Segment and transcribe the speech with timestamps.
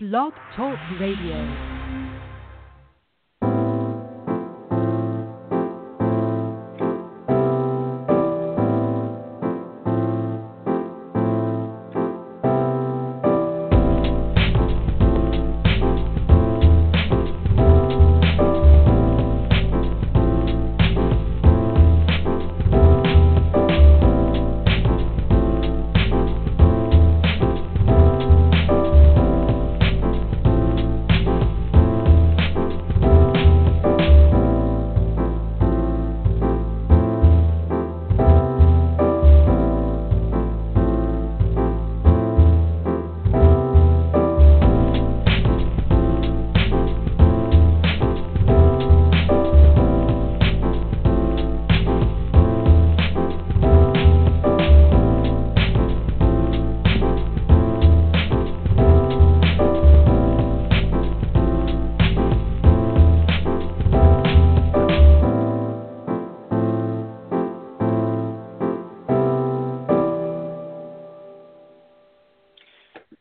[0.00, 1.77] Blog Talk Radio.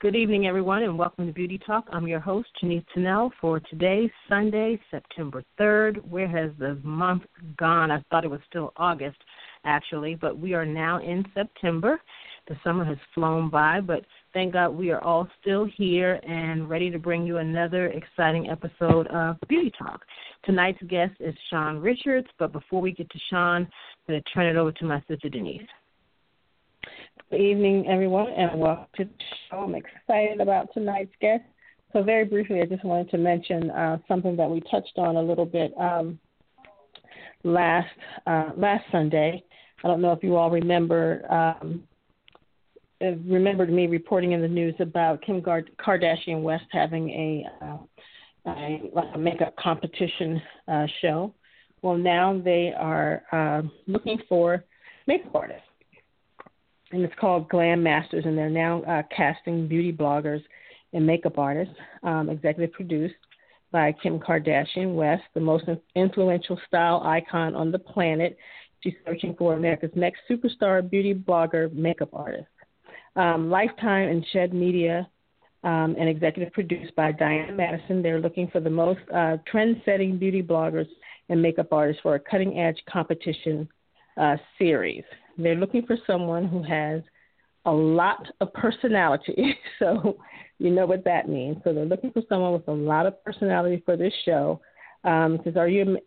[0.07, 1.85] Good evening, everyone, and welcome to Beauty Talk.
[1.91, 5.97] I'm your host, Janice Tennell, for today, Sunday, September 3rd.
[6.09, 7.23] Where has the month
[7.57, 7.91] gone?
[7.91, 9.17] I thought it was still August,
[9.65, 11.99] actually, but we are now in September.
[12.47, 16.89] The summer has flown by, but thank God we are all still here and ready
[16.89, 19.99] to bring you another exciting episode of Beauty Talk.
[20.45, 23.67] Tonight's guest is Sian Richards, but before we get to Sian, I'm
[24.07, 25.67] going to turn it over to my sister Denise.
[27.29, 29.11] Good evening, everyone, and welcome to the
[29.49, 29.57] show.
[29.57, 31.43] I'm excited about tonight's guest.
[31.91, 35.21] So, very briefly, I just wanted to mention uh, something that we touched on a
[35.21, 36.17] little bit um,
[37.43, 37.89] last
[38.27, 39.43] uh, last Sunday.
[39.83, 41.83] I don't know if you all remember um,
[43.01, 47.77] uh, remembered me reporting in the news about Kim Kardashian West having a, uh,
[48.47, 48.81] a
[49.13, 51.33] a makeup competition uh, show.
[51.81, 54.63] Well, now they are uh, looking for
[55.07, 55.66] makeup artists
[56.91, 60.41] and it's called Glam Masters, and they're now uh, casting beauty bloggers
[60.93, 61.75] and makeup artists.
[62.03, 63.15] Um, executive produced
[63.71, 65.65] by Kim Kardashian West, the most
[65.95, 68.37] influential style icon on the planet.
[68.81, 72.47] She's searching for America's next superstar beauty blogger makeup artist.
[73.15, 75.09] Um, Lifetime and Shed Media,
[75.63, 78.01] um, and executive produced by Diane Madison.
[78.01, 80.87] They're looking for the most uh, trend-setting beauty bloggers
[81.29, 83.67] and makeup artists for a cutting-edge competition
[84.15, 85.03] uh, series.
[85.37, 87.01] They're looking for someone who has
[87.65, 89.55] a lot of personality.
[89.79, 90.17] so
[90.59, 91.57] you know what that means.
[91.63, 94.61] So they're looking for someone with a lot of personality for this show.
[95.03, 95.97] Um, are you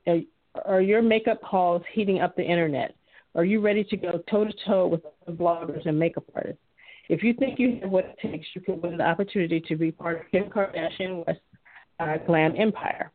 [0.65, 2.95] are your makeup hauls heating up the internet?
[3.35, 5.03] Are you ready to go toe to toe with
[5.39, 6.61] bloggers and makeup artists?
[7.09, 9.93] If you think you have what it takes, you can win the opportunity to be
[9.93, 11.41] part of Kim Kardashian West
[12.01, 13.13] uh, Glam Empire.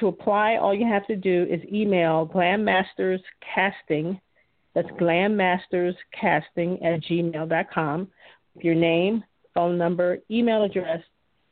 [0.00, 3.20] To apply, all you have to do is email Glam Masters
[3.54, 4.20] Casting
[4.78, 8.08] that's glammasterscasting at gmail.com
[8.54, 11.02] with your name, phone number, email address,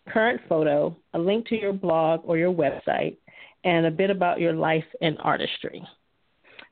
[0.09, 3.17] current photo, a link to your blog or your website,
[3.65, 5.83] and a bit about your life and artistry.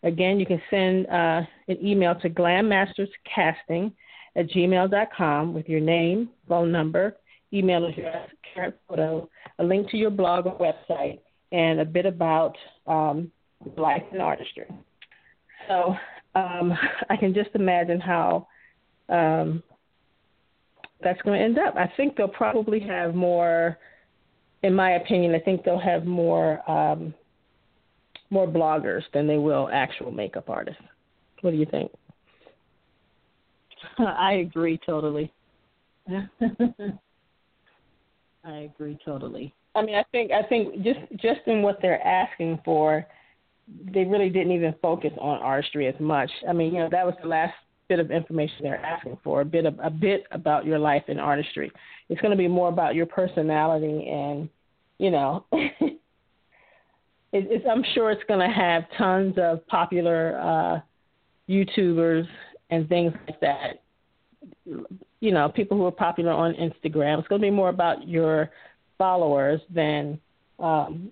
[0.04, 3.92] Again, you can send uh, an email to glammasterscasting
[4.36, 7.16] at gmail.com with your name, phone number,
[7.52, 9.28] email address, current photo,
[9.58, 11.18] a link to your blog or website,
[11.50, 13.32] and a bit about um,
[13.76, 14.66] life and artistry.
[15.66, 15.96] So
[16.34, 16.72] um,
[17.10, 18.46] I can just imagine how
[19.08, 19.62] um,
[21.02, 21.76] that's going to end up.
[21.76, 23.78] I think they'll probably have more.
[24.62, 27.12] In my opinion, I think they'll have more um,
[28.30, 30.80] more bloggers than they will actual makeup artists.
[31.42, 31.92] What do you think?
[33.98, 35.32] I agree totally.
[36.10, 36.18] I
[38.44, 39.54] agree totally.
[39.74, 43.06] I mean, I think I think just just in what they're asking for,
[43.66, 46.30] they really didn't even focus on artistry as much.
[46.48, 47.54] I mean, you know, that was the last
[47.88, 51.18] bit of information they're asking for, a bit of a bit about your life in
[51.18, 51.70] artistry.
[52.08, 54.48] It's going to be more about your personality and,
[54.98, 55.98] you know, it,
[57.32, 60.80] it's, I'm sure it's going to have tons of popular uh,
[61.48, 62.26] YouTubers
[62.70, 63.82] and things like that.
[65.20, 67.18] You know, people who are popular on Instagram.
[67.18, 68.50] It's going to be more about your
[68.98, 70.20] followers than
[70.58, 71.10] um,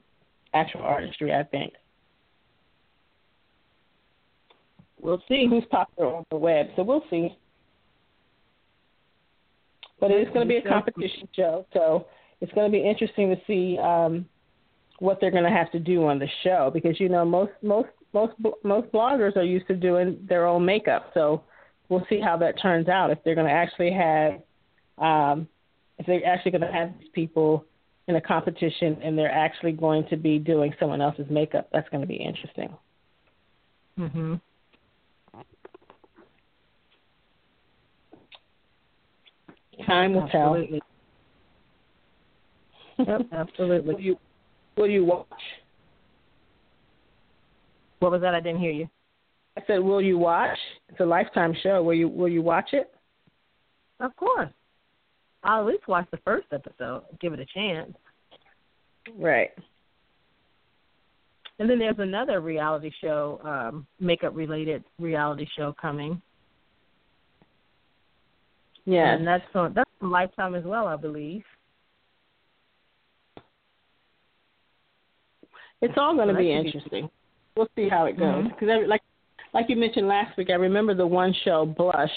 [0.54, 1.72] actual artistry, I think.
[5.02, 6.68] We'll see who's popular on the web.
[6.76, 7.36] So we'll see.
[10.00, 12.06] But it is going to be a competition show, so
[12.40, 14.26] it's going to be interesting to see um,
[14.98, 17.88] what they're going to have to do on the show because you know most most
[18.12, 18.32] most
[18.64, 21.10] most bloggers are used to doing their own makeup.
[21.14, 21.42] So
[21.88, 24.40] we'll see how that turns out if they're going to actually have
[24.98, 25.48] um,
[25.98, 27.64] if they're actually going to have these people
[28.08, 32.00] in a competition and they're actually going to be doing someone else's makeup, that's going
[32.00, 32.76] to be interesting.
[33.98, 34.40] Mhm.
[39.86, 40.82] Time will absolutely.
[42.96, 43.06] tell.
[43.06, 43.94] Yep, absolutely.
[43.94, 44.18] will you
[44.90, 45.26] you watch?
[48.00, 48.34] What was that?
[48.34, 48.88] I didn't hear you.
[49.56, 50.58] I said, will you watch?
[50.88, 51.82] It's a lifetime show.
[51.82, 52.92] Will you will you watch it?
[54.00, 54.50] Of course.
[55.44, 57.92] I'll at least watch the first episode, give it a chance.
[59.16, 59.50] Right.
[61.58, 66.20] And then there's another reality show, um, makeup related reality show coming.
[68.84, 69.14] Yeah.
[69.14, 71.42] And that's on that's on Lifetime as well, I believe.
[75.80, 77.10] It's all going to So be interesting.
[77.56, 78.44] We'll see how it goes.
[78.48, 79.02] Because like
[79.52, 82.10] like you mentioned last week, I remember the one show Blush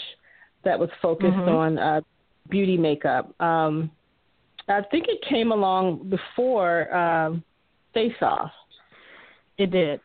[0.64, 1.48] that was focused Mhm.
[1.48, 2.02] on uh,
[2.50, 3.40] beauty makeup.
[3.42, 3.92] Um,
[4.68, 7.44] I think it came along before um,
[7.94, 8.52] Face Off.
[9.58, 10.00] It did.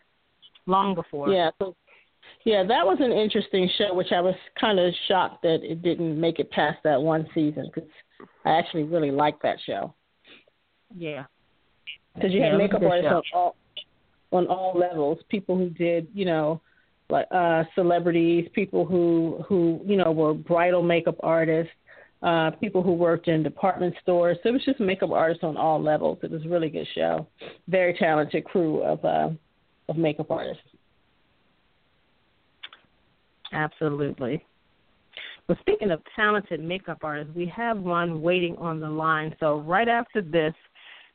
[0.66, 1.30] Long before.
[1.30, 1.50] Yeah.
[1.58, 1.74] So,
[2.44, 6.18] yeah, that was an interesting show, which I was kind of shocked that it didn't
[6.18, 7.90] make it past that one season because
[8.44, 9.94] I actually really liked that show.
[10.96, 11.24] Yeah.
[12.14, 13.56] because you Yeah, had makeup artists on all
[14.32, 15.18] on all levels.
[15.28, 16.60] People who did, you know,
[17.10, 21.72] like uh celebrities, people who who you know were bridal makeup artists,
[22.22, 24.38] uh people who worked in department stores.
[24.42, 26.18] So it was just makeup artists on all levels.
[26.22, 27.26] It was a really good show.
[27.68, 29.30] Very talented crew of uh
[29.88, 30.62] of makeup artists.
[33.52, 34.44] Absolutely.
[35.48, 39.34] Well, speaking of talented makeup artists, we have one waiting on the line.
[39.40, 40.54] So right after this,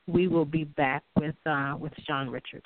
[0.08, 2.66] we will be back with uh, with Sian Richards.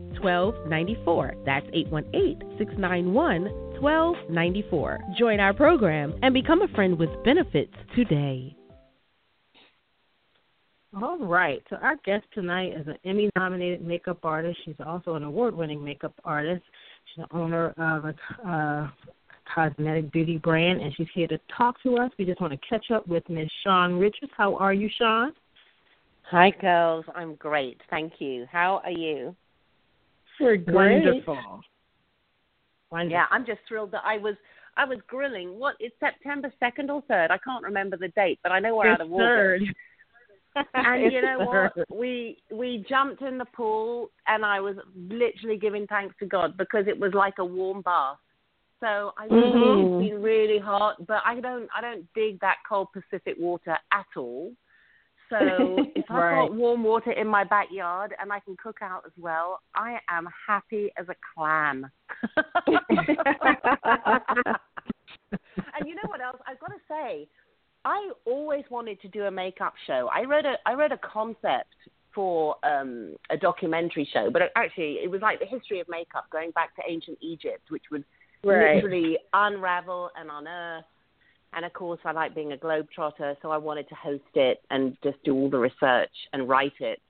[0.21, 1.33] 1294.
[1.45, 3.43] That's 818 691
[3.81, 4.99] 1294.
[5.17, 8.55] Join our program and become a friend with benefits today.
[11.01, 11.63] All right.
[11.69, 14.59] So our guest tonight is an Emmy-nominated makeup artist.
[14.65, 16.63] She's also an award-winning makeup artist.
[17.05, 18.89] She's the owner of a uh,
[19.53, 22.11] cosmetic beauty brand, and she's here to talk to us.
[22.19, 23.49] We just want to catch up with Ms.
[23.63, 24.31] Sian Richards.
[24.35, 25.31] How are you, Sian?
[26.29, 27.05] Hi, girls.
[27.15, 27.79] I'm great.
[27.89, 28.45] Thank you.
[28.51, 29.35] How are you?
[30.41, 31.05] We're great.
[31.05, 31.61] Wonderful.
[32.91, 33.11] Wonderful.
[33.11, 34.35] Yeah, I'm just thrilled that I was
[34.77, 35.59] I was grilling.
[35.59, 35.75] What?
[35.79, 37.29] It's September second or third.
[37.31, 39.27] I can't remember the date, but I know we're It's out of August.
[39.27, 39.61] third.
[40.75, 41.89] And you know what?
[41.89, 46.87] We we jumped in the pool, and I was literally giving thanks to God because
[46.87, 48.17] it was like a warm bath.
[48.81, 50.01] So I know Mhm.
[50.01, 54.07] it's been really hot, but I don't I don't dig that cold Pacific water at
[54.17, 54.51] all.
[55.31, 56.49] So if I've Right.
[56.49, 60.27] got warm water in my backyard and I can cook out as well, I am
[60.47, 61.89] happy as a clam.
[62.67, 62.77] and
[65.87, 66.37] you know what else?
[66.45, 67.27] I've got to say,
[67.83, 70.07] I always wanted to do a makeup show.
[70.13, 71.73] I wrote a I wrote a concept
[72.13, 76.25] for um, a documentary show, but it, actually it was like the history of makeup
[76.31, 78.03] going back to ancient Egypt, which would
[78.43, 78.75] Right.
[78.75, 80.85] literally unravel and unearth.
[81.53, 84.97] And of course, I like being a globetrotter, so I wanted to host it and
[85.03, 87.01] just do all the research and write it.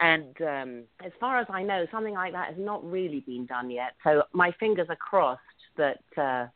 [0.00, 3.70] And um, as far as I know, something like that has not really been done
[3.70, 3.92] yet.
[4.02, 5.40] So my fingers are crossed
[5.76, 6.46] that uh,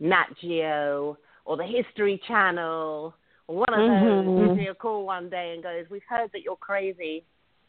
[0.00, 3.14] Nat Geo or the History Channel
[3.46, 4.46] or one of those Mhm.
[4.46, 7.24] gives me a call one day and goes, "We've heard that you're crazy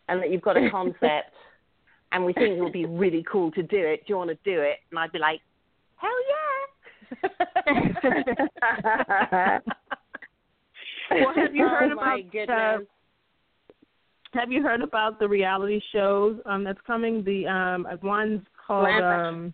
[0.07, 1.33] and that you've got a concept,
[2.11, 4.05] and we think it would be really cool to do it.
[4.05, 5.41] Do you want to do it?" And I'd be like,
[5.95, 6.58] "Hell yeah!"
[11.11, 12.83] Well, have you heard oh, about.
[14.33, 17.23] Have you heard about the reality shows um, that's coming?
[17.23, 19.53] The um, one's called Glam- um,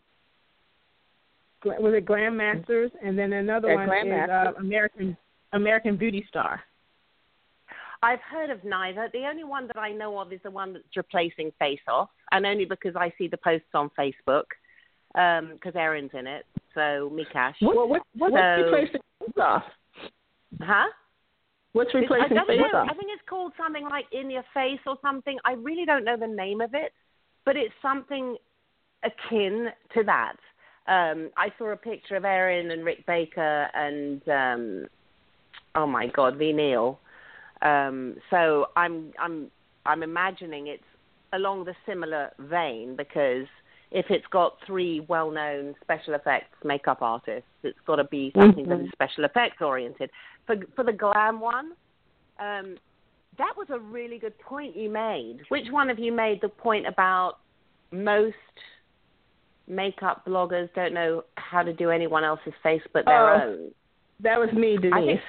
[1.63, 5.17] was it Glam Masters, and then another Yeah, one Glam is uh, American
[5.53, 6.61] American Beauty Star.
[8.03, 9.09] I've heard of neither.
[9.13, 12.45] The only one that I know of is the one that's replacing Face Off, and
[12.45, 14.43] only because I see the posts on Facebook
[15.15, 16.45] because um, Erin's in it.
[16.73, 17.53] So Mikash.
[17.61, 19.61] What, what, what's so, replacing Face?
[20.61, 20.85] Huh?
[21.71, 22.79] What's replacing I Face know.
[22.79, 25.37] I think it's called something like In Your Face or something.
[25.45, 26.91] I really don't know the name of it,
[27.45, 28.35] but it's something
[29.03, 30.35] akin to that.
[30.87, 34.87] Um, I saw a picture of Erin and Rick Baker and um,
[35.75, 36.99] oh my God, Ve Neill.
[37.61, 39.49] Um, so I'm I'm
[39.85, 40.83] I'm imagining it's
[41.33, 43.47] along the similar vein because
[43.91, 48.77] if it's got three well-known special effects makeup artists, it's got to be something mm-hmm.
[48.77, 50.09] that is special effects oriented.
[50.45, 51.73] For for the glam one,
[52.39, 52.77] um,
[53.37, 55.39] that was a really good point you made.
[55.49, 57.39] Which one of you made the point about
[57.91, 58.35] most
[59.67, 63.71] makeup bloggers don't know how to do anyone else's face but their oh, own?
[64.21, 65.19] That was me, Denise.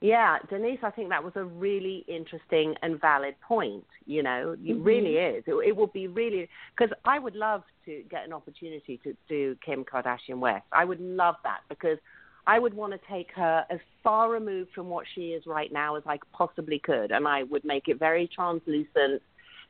[0.00, 3.86] Yeah, Denise, I think that was a really interesting and valid point.
[4.06, 4.82] You know, it mm-hmm.
[4.82, 5.44] really is.
[5.46, 9.56] It, it would be really because I would love to get an opportunity to do
[9.64, 10.64] Kim Kardashian West.
[10.72, 11.98] I would love that because
[12.46, 15.96] I would want to take her as far removed from what she is right now
[15.96, 19.22] as I possibly could, and I would make it very translucent,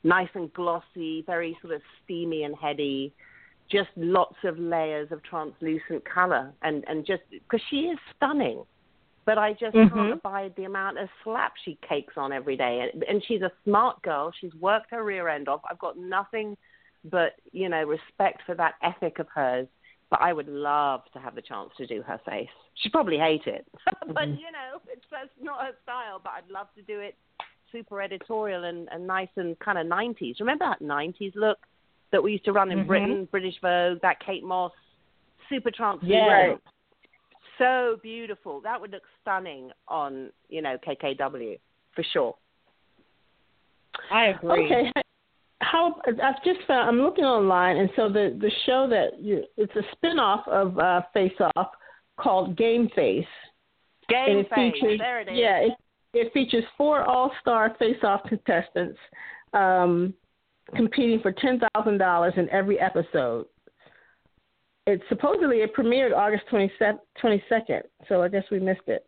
[0.02, 3.12] nice and glossy, very sort of steamy and heady,
[3.71, 8.64] just lots of layers of translucent color, and and just because she is stunning.
[9.26, 9.95] But I just mm-hmm.
[9.95, 12.88] can't abide the amount of slap she cakes on every day.
[12.93, 14.33] And, and she's a smart girl.
[14.38, 15.62] She's worked her rear end off.
[15.71, 16.57] I've got nothing
[17.11, 19.66] but you know respect for that ethic of hers
[20.11, 22.49] but I would love to have the chance to do her face.
[22.75, 24.33] She'd probably hate it, but mm-hmm.
[24.35, 26.21] you know, it's that's not her style.
[26.23, 27.16] But I'd love to do it
[27.73, 30.38] super editorial and, and nice and kind of 90s.
[30.38, 31.59] Remember that 90s look
[32.12, 32.87] that we used to run in mm-hmm.
[32.87, 34.71] Britain, British Vogue, that Kate Moss,
[35.49, 36.11] super translucent.
[36.11, 36.54] Yeah.
[37.58, 38.61] So beautiful.
[38.61, 41.58] That would look stunning on, you know, KKW
[41.94, 42.34] for sure.
[44.11, 44.66] I agree.
[44.66, 44.92] Okay,
[45.61, 49.73] how I've just found I'm looking online, and so the the show that you, it's
[49.76, 51.68] a spinoff of uh, Face Off
[52.18, 53.25] called Game Face.
[54.08, 54.75] Game Face.
[54.75, 55.34] Features, there it is.
[55.37, 55.73] Yeah, it,
[56.12, 58.99] it features four All Star Face Off contestants
[59.52, 60.12] um,
[60.76, 63.46] competing for ten thousand dollars in every episode.
[64.87, 69.07] It supposedly it premiered August twenty second, so I guess we missed it.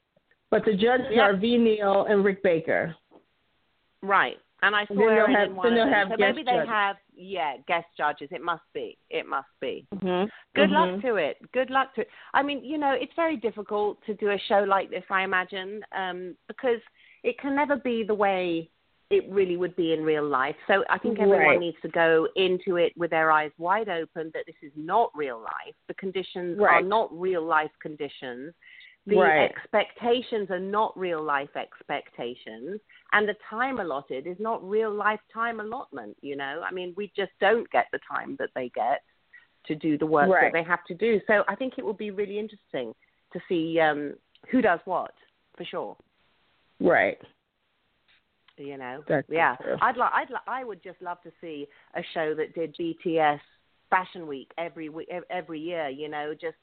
[0.50, 1.24] But the judges yep.
[1.24, 2.94] are Ve Neill and Rick Baker.
[4.02, 4.36] Right.
[4.62, 5.92] And I saw then Erin have, then of them.
[5.92, 6.68] Have so maybe they judges.
[6.68, 8.28] have, yeah, guest judges.
[8.32, 8.96] It must be.
[9.10, 9.86] It must be.
[9.94, 10.28] Mm-hmm.
[10.54, 10.92] Good mm-hmm.
[10.94, 11.36] luck to it.
[11.52, 12.08] Good luck to it.
[12.32, 15.82] I mean, you know, it's very difficult to do a show like this, I imagine,
[15.94, 16.80] um, because
[17.22, 18.70] it can never be the way
[19.10, 20.56] it really would be in real life.
[20.66, 21.60] So I think everyone right.
[21.60, 25.38] needs to go into it with their eyes wide open that this is not real
[25.38, 25.74] life.
[25.86, 26.82] The conditions right.
[26.82, 28.52] are not real life conditions.
[29.06, 29.48] The right.
[29.48, 32.80] expectations are not real life expectations
[33.12, 37.12] and the time allotted is not real life time allotment you know i mean we
[37.16, 39.02] just don't get the time that they get
[39.66, 42.10] to do the work that they have to do so i think it will be
[42.10, 42.92] really interesting
[43.32, 44.14] to see um
[44.50, 45.12] who does what
[45.56, 45.96] for sure
[46.80, 47.18] right
[48.58, 49.76] you know That's yeah true.
[49.82, 53.40] i'd like i'd li- i would just love to see a show that did bts
[53.90, 56.56] fashion week every week every year you know just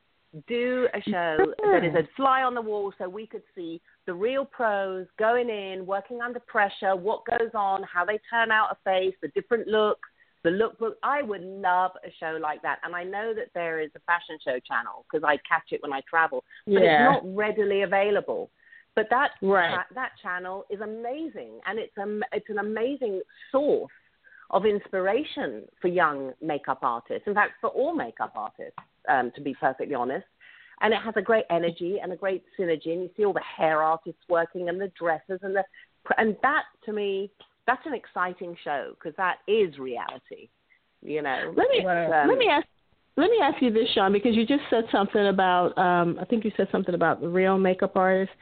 [0.47, 4.13] do a show that is a fly on the wall so we could see the
[4.13, 8.77] real pros going in, working under pressure, what goes on, how they turn out a
[8.83, 10.09] face, the different looks,
[10.43, 10.93] the lookbook.
[11.03, 12.79] I would love a show like that.
[12.83, 15.93] And I know that there is a fashion show channel because I catch it when
[15.93, 17.15] I travel, but yeah.
[17.15, 18.49] it's not readily available.
[18.95, 19.79] But that right.
[19.95, 23.21] that channel is amazing, and it's a it's an amazing
[23.51, 23.91] source
[24.51, 27.23] of inspiration for young makeup artists.
[27.25, 28.77] In fact, for all makeup artists,
[29.09, 30.25] um, to be perfectly honest
[30.81, 32.91] and it has a great energy and a great synergy.
[32.91, 35.63] And you see all the hair artists working and the dresses and the
[36.17, 37.31] and that to me
[37.65, 40.49] that's an exciting show because that is reality.
[41.01, 41.53] You know.
[41.55, 42.67] Let me um, let me ask
[43.15, 46.43] let me ask you this, Sian, because you just said something about um, I think
[46.43, 48.35] you said something about the real makeup artists.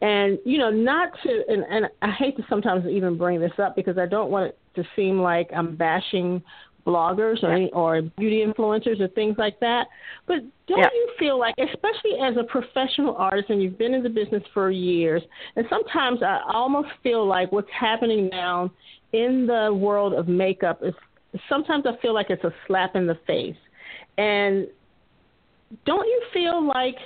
[0.00, 3.76] And you know, not to and, and I hate to sometimes even bring this up
[3.76, 6.42] because I don't want it to seem like I'm bashing
[6.86, 9.86] bloggers or, any, or beauty influencers or things like that.
[10.26, 10.88] But don't yeah.
[10.94, 14.70] you feel like, especially as a professional artist and you've been in the business for
[14.70, 15.22] years,
[15.56, 18.70] and sometimes I almost feel like what's happening now
[19.12, 20.94] in the world of makeup is
[21.48, 23.56] sometimes I feel like it's a slap in the face.
[24.18, 24.66] And
[25.84, 26.96] don't you feel like,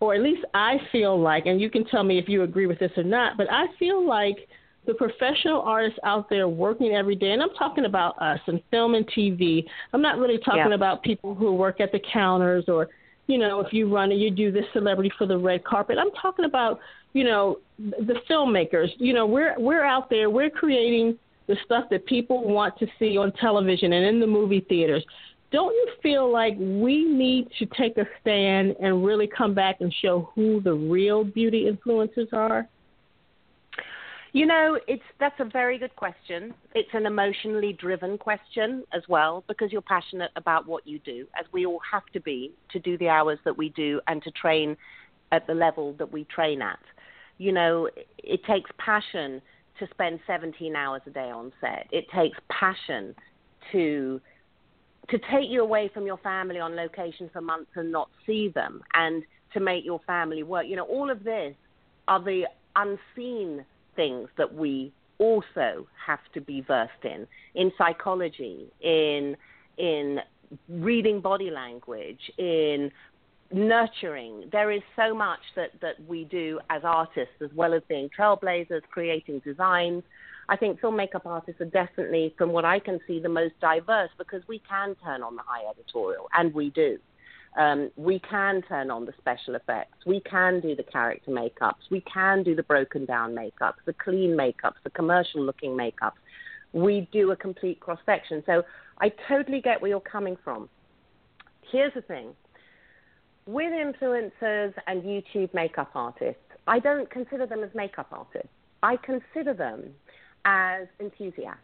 [0.00, 2.78] or at least I feel like, and you can tell me if you agree with
[2.78, 4.36] this or not, but I feel like–
[4.86, 8.94] the professional artists out there working every day, and I'm talking about us in film
[8.94, 9.64] and TV.
[9.92, 10.74] I'm not really talking yeah.
[10.74, 12.88] about people who work at the counters or,
[13.26, 15.98] you know, if you run and you do this celebrity for the red carpet.
[15.98, 16.80] I'm talking about,
[17.12, 18.88] you know, the filmmakers.
[18.96, 23.16] You know, we're we're out there, we're creating the stuff that people want to see
[23.16, 25.04] on television and in the movie theaters.
[25.50, 29.92] Don't you feel like we need to take a stand and really come back and
[30.00, 32.68] show who the real beauty influencers are?
[34.32, 36.54] You know, it's that's a very good question.
[36.74, 41.46] It's an emotionally driven question as well because you're passionate about what you do, as
[41.52, 44.76] we all have to be to do the hours that we do and to train
[45.32, 46.78] at the level that we train at.
[47.38, 47.88] You know,
[48.18, 49.42] it takes passion
[49.80, 51.88] to spend 17 hours a day on set.
[51.90, 53.16] It takes passion
[53.72, 54.20] to
[55.10, 58.82] to take you away from your family on location for months and not see them
[58.94, 60.66] and to make your family work.
[60.66, 61.54] You know, all of this
[62.08, 62.44] are the
[62.76, 63.64] unseen
[63.96, 69.36] things that we also have to be versed in in psychology, in
[69.76, 70.20] in
[70.68, 72.90] reading body language, in
[73.52, 74.48] nurturing.
[74.52, 78.82] There is so much that, that we do as artists, as well as being trailblazers,
[78.90, 80.02] creating designs.
[80.50, 84.10] I think film makeup artists are definitely, from what I can see, the most diverse
[84.18, 86.98] because we can turn on the high editorial, and we do.
[87.56, 89.96] Um, we can turn on the special effects.
[90.06, 91.88] We can do the character makeups.
[91.88, 96.18] We can do the broken down makeups, the clean makeups, the commercial looking makeups.
[96.72, 98.42] We do a complete cross section.
[98.44, 98.64] So
[99.00, 100.68] I totally get where you're coming from.
[101.70, 102.34] Here's the thing
[103.46, 108.48] with influencers and YouTube makeup artists, I don't consider them as makeup artists.
[108.82, 109.94] I consider them
[110.44, 111.60] as enthusiasts.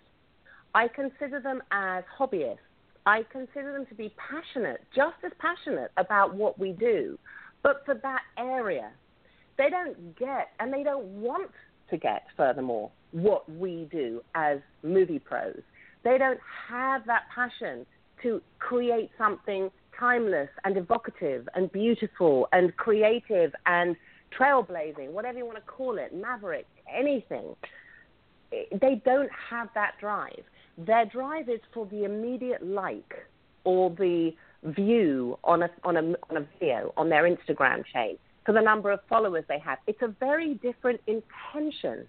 [0.74, 2.58] I consider them as hobbyists.
[3.06, 7.18] I consider them to be passionate, just as passionate about what we do,
[7.62, 8.90] but for that area.
[9.58, 11.50] They don't get, and they don't want
[11.90, 15.60] to get, furthermore, what we do as movie pros.
[16.04, 17.86] They don't have that passion
[18.22, 23.96] to create something timeless and evocative and beautiful and creative and
[24.38, 27.54] trailblazing, whatever you want to call it, maverick, anything.
[28.80, 30.42] They don't have that drive.
[30.78, 33.14] Their drive is for the immediate like
[33.64, 34.32] or the
[34.62, 36.00] view on a, on a,
[36.30, 39.78] on a video on their Instagram chain for the number of followers they have.
[39.86, 42.06] It's a very different intention.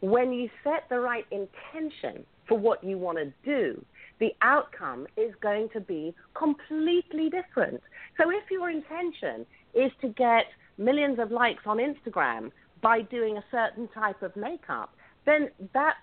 [0.00, 3.84] When you set the right intention for what you want to do,
[4.20, 7.80] the outcome is going to be completely different.
[8.16, 13.44] So if your intention is to get millions of likes on Instagram by doing a
[13.50, 14.90] certain type of makeup,
[15.28, 15.96] then that's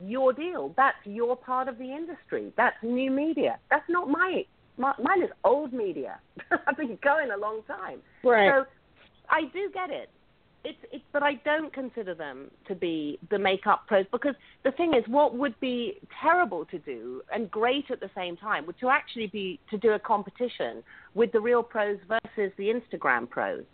[0.00, 0.72] your deal.
[0.76, 2.52] That's your part of the industry.
[2.56, 3.58] That's new media.
[3.70, 4.44] That's not my,
[4.76, 6.18] my mine is old media.
[6.66, 8.00] I've been going a long time.
[8.22, 8.50] Right.
[8.50, 8.64] So
[9.28, 10.10] I do get it
[10.64, 14.94] it's it's but I don't consider them to be the makeup pros because the thing
[14.94, 18.88] is what would be terrible to do and great at the same time would to
[18.88, 20.82] actually be to do a competition
[21.14, 23.64] with the real pros versus the Instagram pros.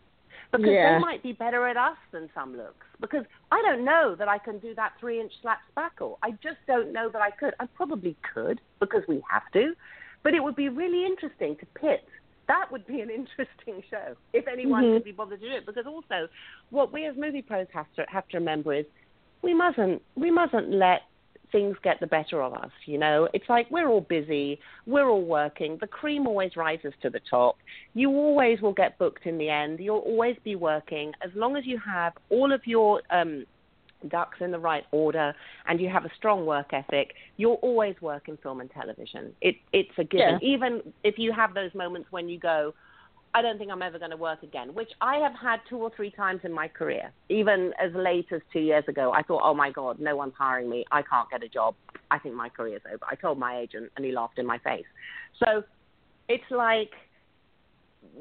[0.58, 0.94] Because yeah.
[0.94, 2.86] they might be better at us than some looks.
[3.00, 6.16] Because I don't know that I can do that three inch slap spackle.
[6.22, 7.54] I just don't know that I could.
[7.60, 9.74] I probably could because we have to.
[10.22, 12.04] But it would be really interesting to pit
[12.48, 14.96] that would be an interesting show if anyone mm-hmm.
[14.96, 15.66] could be bothered to do it.
[15.66, 16.28] Because also,
[16.70, 18.86] what we as movie pros have to have to remember is
[19.42, 21.02] we mustn't we mustn't let
[21.54, 22.72] things get the better of us.
[22.84, 25.78] You know, it's like we're all busy, we're all working.
[25.80, 27.56] The cream always rises to the top.
[27.94, 29.78] You always will get booked in the end.
[29.78, 33.44] You'll always be working as long as you have all of your um,
[34.08, 35.32] ducks in the right order
[35.68, 39.32] and you have a strong work ethic, you'll always work in film and television.
[39.40, 40.40] It, it's a given.
[40.42, 40.48] Yeah.
[40.54, 42.74] Even if you have those moments when you go,
[43.34, 45.90] I don't think I'm ever going to work again, which I have had two or
[45.96, 47.12] three times in my career.
[47.28, 50.70] Even as late as two years ago, I thought, oh my God, no one's hiring
[50.70, 50.84] me.
[50.92, 51.74] I can't get a job.
[52.12, 53.04] I think my career's over.
[53.10, 54.84] I told my agent and he laughed in my face.
[55.44, 55.64] So
[56.28, 56.90] it's like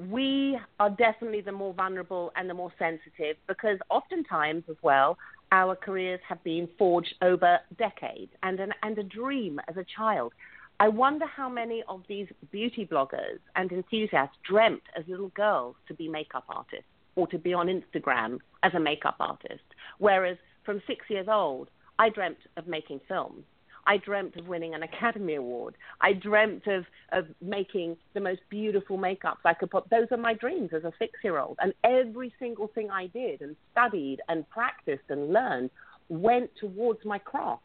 [0.09, 5.17] we are definitely the more vulnerable and the more sensitive because oftentimes as well,
[5.51, 10.33] our careers have been forged over decades and, an, and a dream as a child.
[10.79, 15.93] I wonder how many of these beauty bloggers and enthusiasts dreamt as little girls to
[15.93, 19.63] be makeup artists or to be on Instagram as a makeup artist.
[19.99, 23.43] Whereas from six years old, I dreamt of making films.
[23.85, 25.75] I dreamt of winning an Academy Award.
[26.01, 29.89] I dreamt of, of making the most beautiful makeups I could put.
[29.89, 31.57] Those are my dreams as a six year old.
[31.61, 35.69] And every single thing I did and studied and practiced and learned
[36.09, 37.61] went towards my craft,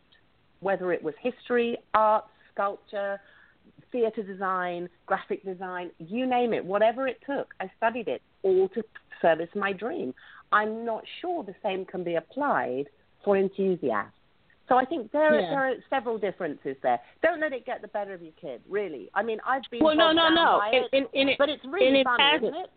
[0.60, 2.24] whether it was history, art,
[2.58, 3.20] sculpture,
[3.92, 8.82] theater design, graphic design, you name it, whatever it took, I studied it all to
[9.22, 10.12] service my dream.
[10.52, 12.84] I'm not sure the same can be applied
[13.24, 14.14] for enthusiasts
[14.68, 15.46] So I think there Yeah.
[15.46, 17.00] are, there are several differences there.
[17.22, 18.60] Don't let it get the better of your kid.
[18.68, 20.60] Really, I mean, I've been Well, no, no, no.
[20.70, 22.44] it, and it, but it's really funny, hasn't.
[22.48, 22.70] isn't it?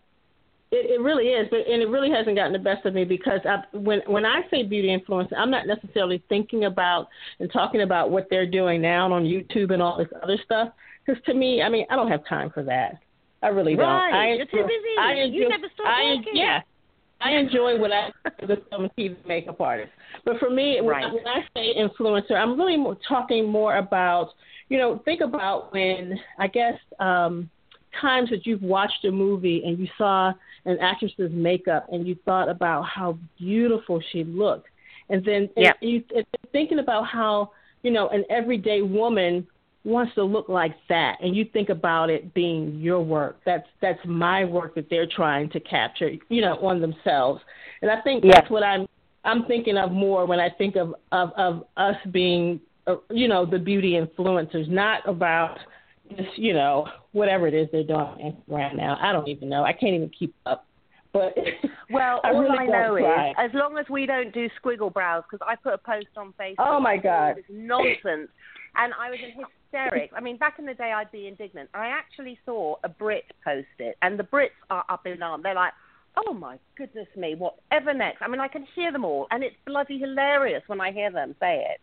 [0.72, 3.42] It, it really is, but and it really hasn't gotten the best of me because
[3.46, 7.08] I, when when I say beauty influencer, I'm not necessarily thinking about
[7.40, 10.70] and talking about what they're doing now on YouTube and all this other stuff.
[11.06, 13.00] Because to me, I mean, I don't have time for that.
[13.44, 13.86] I really don't.
[13.86, 14.98] Right, I you're too busy.
[15.00, 16.34] I enjoy, You never stop I, working.
[16.36, 16.62] Yeah,
[17.20, 19.92] I enjoy what I do as a film and TV makeup artist.
[20.26, 24.30] But for me, when- when I say influencer, I'm really more, talking more about,
[24.70, 27.50] you know, think about when I guess um,
[28.00, 30.32] times that you've watched a movie and you saw
[30.66, 34.68] an actress's makeup and you thought about how beautiful she looked,
[35.10, 37.52] and then and you and thinking about how
[37.84, 39.46] you know an everyday woman
[39.84, 43.40] wants to look like that and you think about it being your work.
[43.46, 47.42] That's that's my work that they're trying to capture you know on themselves.
[47.82, 48.36] And i think Yes.
[48.36, 48.88] that's what i'm
[49.24, 53.46] i'm thinking of more when i think of of of us being uh, you know
[53.46, 55.58] the beauty influencers not about
[56.18, 59.64] just you know whatever it is they're doing on instagram now i don't even know
[59.64, 60.66] i can't even keep up
[61.14, 61.36] but
[61.92, 65.24] Well, I all really I know is, as long as we don't do squiggle brows,
[65.30, 66.56] because I put a post on Facebook.
[66.60, 67.36] Oh, my God.
[67.38, 68.30] This nonsense,
[68.76, 70.14] and I was in hysterics.
[70.16, 71.70] I mean, back in the day, I'd be indignant.
[71.74, 75.44] I actually saw a Brit post it, and the Brits are up in arms.
[75.44, 75.74] They're like,
[76.16, 79.56] "Oh my goodness me, whatever next?" I mean, I can hear them all, and it's
[79.66, 81.82] bloody hilarious when I hear them say it.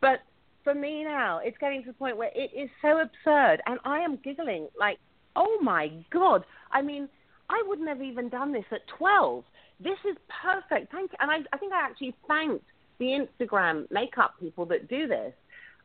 [0.00, 0.20] But
[0.64, 4.00] for me now, it's getting to the point where it is so absurd, and I
[4.00, 4.98] am giggling like,
[5.36, 7.08] "Oh my god!" I mean.
[7.52, 9.42] I wouldn't have even done this at 12.
[9.80, 10.92] This is perfect.
[10.92, 11.16] Thank you.
[11.18, 12.64] And I, I think I actually thanked
[13.00, 15.32] the Instagram makeup people that do this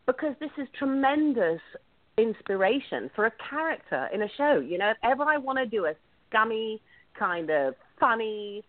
[0.06, 1.62] because this is tremendous
[2.18, 4.60] inspiration for a character in a show.
[4.60, 5.94] You know, if ever I want to do a
[6.30, 6.82] scummy,
[7.18, 8.64] kind of funny,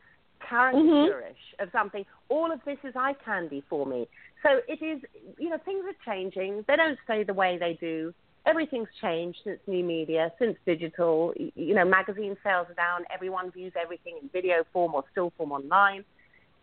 [0.50, 0.54] mm-hmm.
[0.54, 4.08] caricaturish of something, all of this is eye candy for me.
[4.42, 5.02] So it is,
[5.38, 6.64] you know, things are changing.
[6.68, 8.14] They don't stay the way they do
[8.46, 11.34] everything's changed since new media, since digital.
[11.36, 13.04] You know, magazine sales are down.
[13.12, 16.04] Everyone views everything in video form or still form online.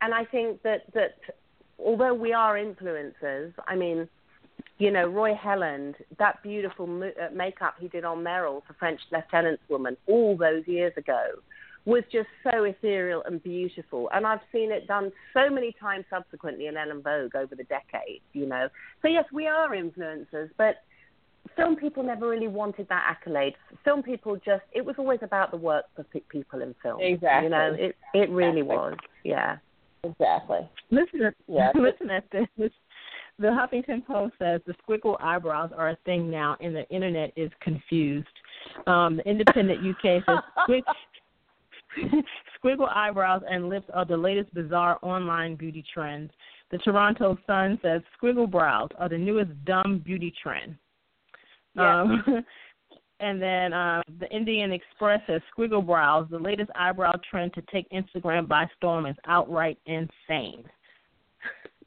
[0.01, 1.17] And I think that that
[1.77, 4.07] although we are influencers, I mean,
[4.77, 9.63] you know, Roy Helland, that beautiful uh, makeup he did on Meryl for French Lieutenant's
[9.69, 11.23] Woman all those years ago
[11.85, 14.09] was just so ethereal and beautiful.
[14.13, 18.23] And I've seen it done so many times subsequently in Ellen Vogue over the decades,
[18.33, 18.69] you know.
[19.01, 20.77] So, yes, we are influencers, but
[21.57, 23.53] film people never really wanted that accolade.
[23.83, 26.99] Film people just, it was always about the work for pe- people in film.
[27.01, 27.43] Exactly.
[27.45, 28.77] You know, it, it really Exactly.
[28.77, 28.97] was.
[29.25, 29.57] Yeah.
[30.03, 31.71] exactly Listen, to, Yeah.
[31.75, 32.71] listen at this.
[33.39, 37.51] The Huffington Post says the squiggle eyebrows are a thing now, and the internet is
[37.61, 38.27] confused.
[38.85, 40.37] Um, the Independent UK says
[40.69, 40.83] squig,
[42.63, 46.31] squiggle eyebrows and lips are the latest bizarre online beauty trends.
[46.71, 50.75] The Toronto Sun says squiggle brows are the newest dumb beauty trend.
[51.75, 52.01] Yeah.
[52.01, 52.23] Um,
[53.19, 57.87] and then uh, the Indian Express says squiggle brows, the latest eyebrow trend to take
[57.91, 60.63] Instagram by storm, is outright insane.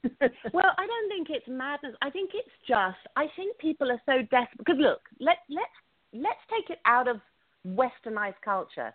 [0.53, 1.95] well, I don't think it's madness.
[2.01, 2.97] I think it's just.
[3.15, 4.57] I think people are so desperate.
[4.59, 5.65] Because look, let let's
[6.13, 7.17] let's take it out of
[7.67, 8.93] westernized culture.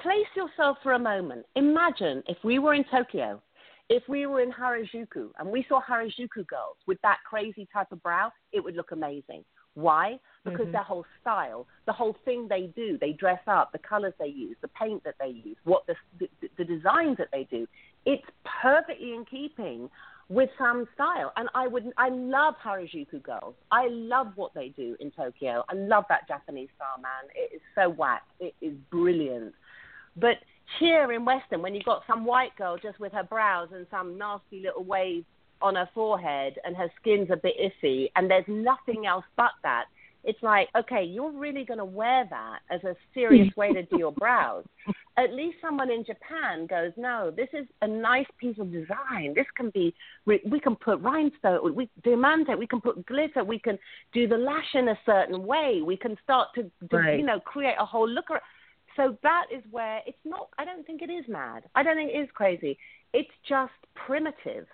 [0.00, 1.44] Place yourself for a moment.
[1.56, 3.42] Imagine if we were in Tokyo,
[3.88, 8.02] if we were in Harajuku, and we saw Harajuku girls with that crazy type of
[8.02, 9.44] brow, it would look amazing.
[9.74, 10.18] Why?
[10.44, 10.72] Because Mhm.
[10.72, 14.56] their whole style, the whole thing they do, they dress up, the colors they use,
[14.60, 17.66] the paint that they use, what the the, the designs that they do,
[18.04, 19.90] it's perfectly in keeping
[20.28, 21.32] with some style.
[21.36, 23.54] And I would, I love Harajuku girls.
[23.70, 25.64] I love what they do in Tokyo.
[25.68, 27.30] I love that Japanese style, man.
[27.34, 28.24] It is so whack.
[28.38, 29.54] It is brilliant.
[30.20, 30.36] But
[30.78, 34.18] here in Western, when you've got some white girl just with her brows and some
[34.18, 35.24] nasty little wave
[35.62, 39.86] on her forehead and her skin's a bit iffy and there's nothing else but that,
[40.24, 43.98] it's like, okay, you're really going to wear that as a serious way to do
[43.98, 44.64] your brows.
[45.16, 49.32] At least someone in Japan goes, no, this is a nice piece of design.
[49.34, 49.94] This can be,
[50.26, 53.78] we, we can put rhinestone, we diamante, we can put glitter, we can
[54.12, 55.80] do the lash in a certain way.
[55.84, 57.18] We can start to, to Right.
[57.18, 58.30] you know, create a whole look.
[58.30, 58.42] ar-
[58.98, 61.62] So that is where it's not, I don't think it is mad.
[61.76, 62.76] I don't think it is crazy.
[63.14, 64.66] It's just primitive.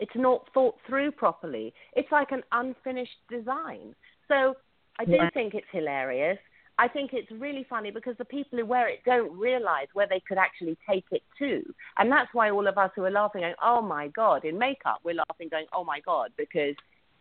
[0.00, 1.72] It's not thought through properly.
[1.94, 3.94] It's like an unfinished design.
[4.26, 4.56] So
[4.98, 5.32] I do Right.
[5.32, 6.38] think it's hilarious.
[6.78, 10.20] I think it's really funny because the people who wear it don't realize where they
[10.26, 11.62] could actually take it to.
[11.98, 14.98] And that's why all of us who are laughing going, oh my God, in makeup,
[15.04, 16.74] we're laughing going, oh my God, because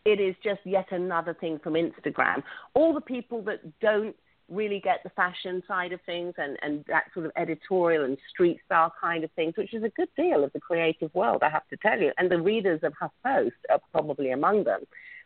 [0.05, 2.41] it is just yet another thing from Instagram.
[2.73, 4.15] All the people that don't
[4.49, 8.59] really get the fashion side of things and, and that sort of editorial and street
[8.65, 11.67] style kind of things, which is a good deal of the creative world, I have
[11.69, 12.11] to tell you.
[12.17, 14.81] And the readers of HuffPost are probably among them.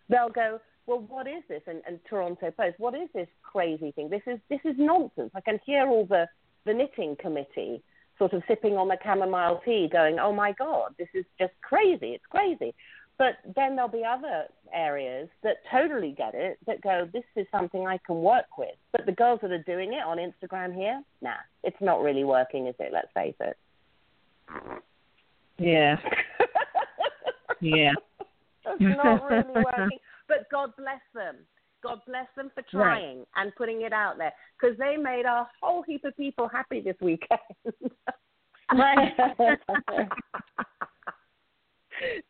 [0.09, 1.61] They'll go, well, what is this?
[1.67, 4.09] And, and Toronto Post, what is this crazy thing?
[4.09, 5.31] This is this is nonsense.
[5.33, 6.27] I can hear all the
[6.65, 7.81] the knitting committee
[8.17, 12.11] sort of sipping on the chamomile tea, going, "Oh my God, this is just crazy!
[12.11, 12.73] It's crazy."
[13.17, 17.85] But then there'll be other areas that totally get it, that go, "This is something
[17.85, 21.37] I can work with." But the girls that are doing it on Instagram here, nah,
[21.63, 22.91] it's not really working, is it?
[22.91, 23.57] Let's face it.
[25.57, 25.97] Yeah.
[27.61, 27.93] yeah.
[28.65, 29.99] it's not really working.
[30.25, 31.35] But God bless them.
[31.83, 33.27] God bless them for trying right.
[33.35, 36.95] and putting it out there because they made a whole heap of people happy this
[37.01, 37.39] weekend.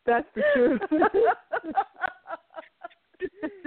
[0.06, 0.80] That's the truth.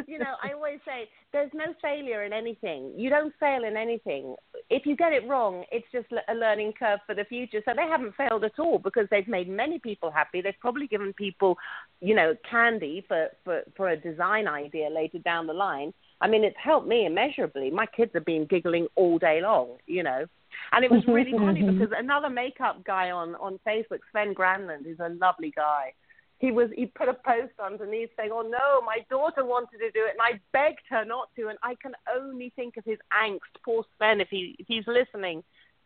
[0.08, 2.94] you know, I always say there's no failure in anything.
[2.96, 4.36] You don't fail in anything.
[4.70, 7.62] If you get it wrong, it's just a learning curve for the future.
[7.66, 10.42] So they haven't failed at all because they've made many people happy.
[10.42, 11.58] They've probably given people,
[12.02, 15.94] you know, candy for for for a design idea later down the line.
[16.20, 17.70] I mean, it's helped me immeasurably.
[17.70, 20.26] My kids have been giggling all day long, you know.
[20.72, 21.80] And it was really funny mm-hmm.
[21.80, 25.94] because another makeup guy on on Facebook, Sven Granlund, who's a lovely guy
[26.40, 30.06] he was he put a post underneath saying, "Oh no, my daughter wanted to do
[30.06, 33.40] it, and I begged her not to." And I can only think of his angst.
[33.66, 35.44] Poor Sven, if he if he's listening,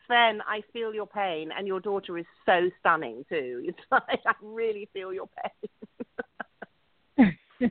[0.08, 3.64] Sven, I feel your pain, and your daughter is so stunning too.
[3.68, 5.70] It's like I really feel your pain.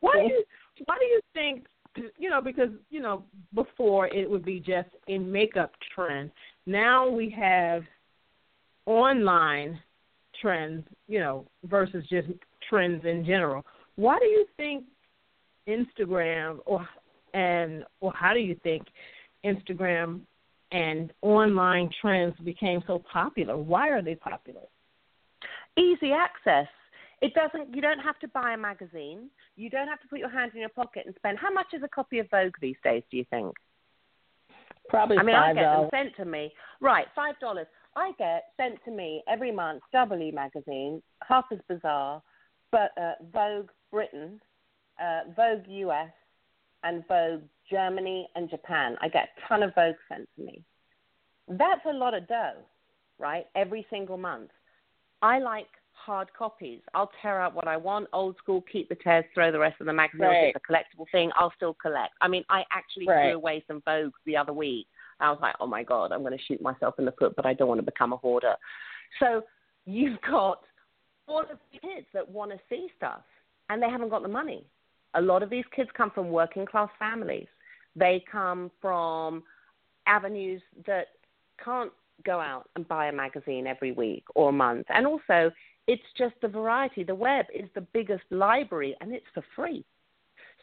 [0.00, 0.44] why do you,
[0.84, 1.66] why do you think?
[2.18, 6.30] You know, because you know before it would be just in makeup trend.
[6.66, 7.82] Now we have
[8.86, 9.80] online
[10.40, 12.28] trends, you know, versus just
[12.68, 13.64] trends in general.
[13.96, 14.84] Why do you think
[15.68, 16.86] Instagram or
[17.32, 18.82] and or how do you think
[19.44, 20.20] Instagram
[20.72, 23.56] and online trends became so popular?
[23.56, 24.62] Why are they popular?
[25.78, 26.68] Easy access.
[27.24, 27.74] It doesn't.
[27.74, 29.30] You don't have to buy a magazine.
[29.56, 31.38] You don't have to put your hand in your pocket and spend.
[31.38, 33.02] How much is a copy of Vogue these days?
[33.10, 33.54] Do you think?
[34.90, 35.16] Probably.
[35.16, 35.38] I mean, $5.
[35.38, 36.52] I get them sent to me.
[36.82, 37.66] Right, five dollars.
[37.96, 42.22] I get sent to me every month W magazine, Harper's Bazaar,
[42.70, 44.38] but uh, Vogue Britain,
[45.00, 46.10] uh, Vogue US,
[46.82, 48.96] and Vogue Germany and Japan.
[49.00, 50.62] I get a ton of Vogue sent to me.
[51.48, 52.58] That's a lot of dough,
[53.18, 53.46] right?
[53.54, 54.50] Every single month.
[55.22, 55.68] I like
[56.04, 56.80] hard copies.
[56.94, 59.86] I'll tear out what I want, old school, keep the tears, throw the rest of
[59.86, 60.26] the magazine.
[60.26, 60.54] Right.
[60.54, 62.12] It's a collectible thing, I'll still collect.
[62.20, 63.30] I mean, I actually right.
[63.30, 64.86] threw away some Vogue the other week
[65.20, 67.46] I was like, oh my God, I'm going to shoot myself in the foot, but
[67.46, 68.54] I don't want to become a hoarder.
[69.20, 69.42] So
[69.86, 70.60] you've got
[71.26, 73.22] all of the kids that want to see stuff
[73.70, 74.64] and they haven't got the money.
[75.14, 77.46] A lot of these kids come from working class families.
[77.96, 79.44] They come from
[80.06, 81.08] avenues that
[81.64, 81.92] can't
[82.24, 84.86] go out and buy a magazine every week or a month.
[84.88, 85.50] And also,
[85.86, 87.04] it's just the variety.
[87.04, 89.84] The web is the biggest library and it's for free.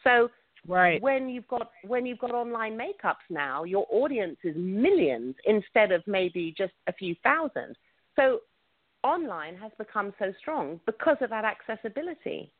[0.04, 0.28] So
[0.66, 1.02] Right.
[1.02, 6.02] When you've got when you've got online makeups now, your audience is millions instead of
[6.06, 7.76] maybe just a few thousand.
[8.14, 8.40] So
[9.02, 12.52] online has become so strong because of that accessibility.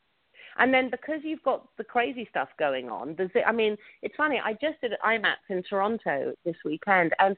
[0.58, 4.40] And then because you've got the crazy stuff going on, there's, I mean, it's funny.
[4.44, 7.36] I just did IMAX in Toronto this weekend, and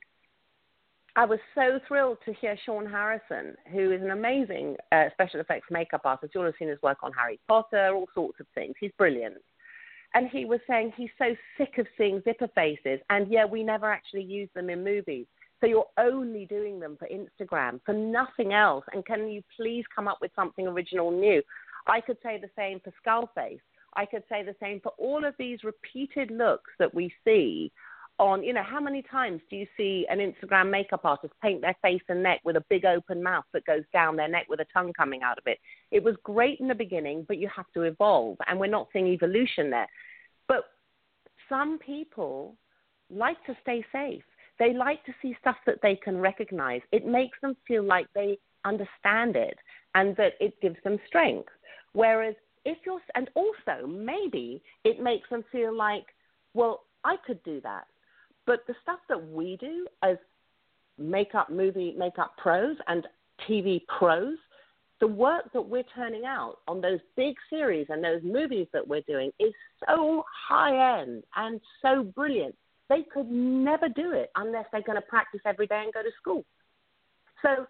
[1.17, 5.69] I was so thrilled to hear Shaune Harrison, who is an amazing uh, special effects
[5.71, 6.33] makeup artist.
[6.35, 8.75] You'll have seen his work on Harry Potter, all sorts of things.
[8.81, 9.37] He's brilliant
[10.15, 13.91] and he was saying he's so sick of seeing zipper faces, and yeah, we never
[13.91, 15.27] actually use them in movies.
[15.61, 18.85] So you're only doing them for Instagram, for nothing else.
[18.93, 21.43] And can you please come up with something original new?
[21.87, 23.61] I could say the same for Skullface.
[23.97, 27.73] I could say the same for all of these repeated looks that we see
[28.19, 31.77] on, you know, how many times do you see an Instagram makeup artist paint their
[31.83, 34.67] face and neck with a big open mouth that goes down their neck with a
[34.73, 35.59] tongue coming out of it?
[35.91, 39.09] It was great in the beginning, but you have to evolve, and we're not seeing
[39.09, 39.89] evolution there.
[40.47, 40.65] But
[41.49, 42.57] some people
[43.11, 44.23] like to stay safe.
[44.59, 46.83] They like to see stuff that they can recognize.
[46.93, 49.59] It makes them feel like they understand it
[49.95, 51.49] and that it gives them strength.
[51.93, 56.07] Whereas if you're, and also maybe it makes them feel like,
[56.55, 57.87] well, I could do that.
[58.47, 60.17] But the stuff that we do as
[60.99, 63.07] makeup movie makeup pros and
[63.49, 64.37] TV pros,
[65.01, 69.03] the work that we're turning out on those big series and those movies that we're
[69.03, 69.53] doing is
[69.87, 72.55] so high end and so brilliant.
[72.89, 76.11] They could never do it unless they're going to practice every day and go to
[76.21, 76.45] school.
[77.43, 77.67] So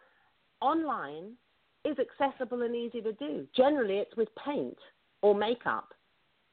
[0.60, 1.32] online
[1.84, 3.46] is accessible and easy to do.
[3.56, 4.76] Generally, it's with paint
[5.22, 5.88] or makeup.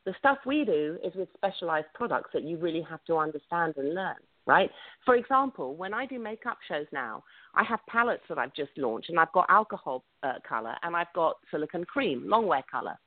[0.06, 3.94] The stuff we do is with specialized products that you really have to understand and
[3.94, 4.16] learn,
[4.48, 4.70] right?
[5.06, 9.10] For example, when I do makeup shows now, I have palettes that I've just launched,
[9.10, 12.98] and I've got alcohol uh, color and I've got silicone cream, long wear color.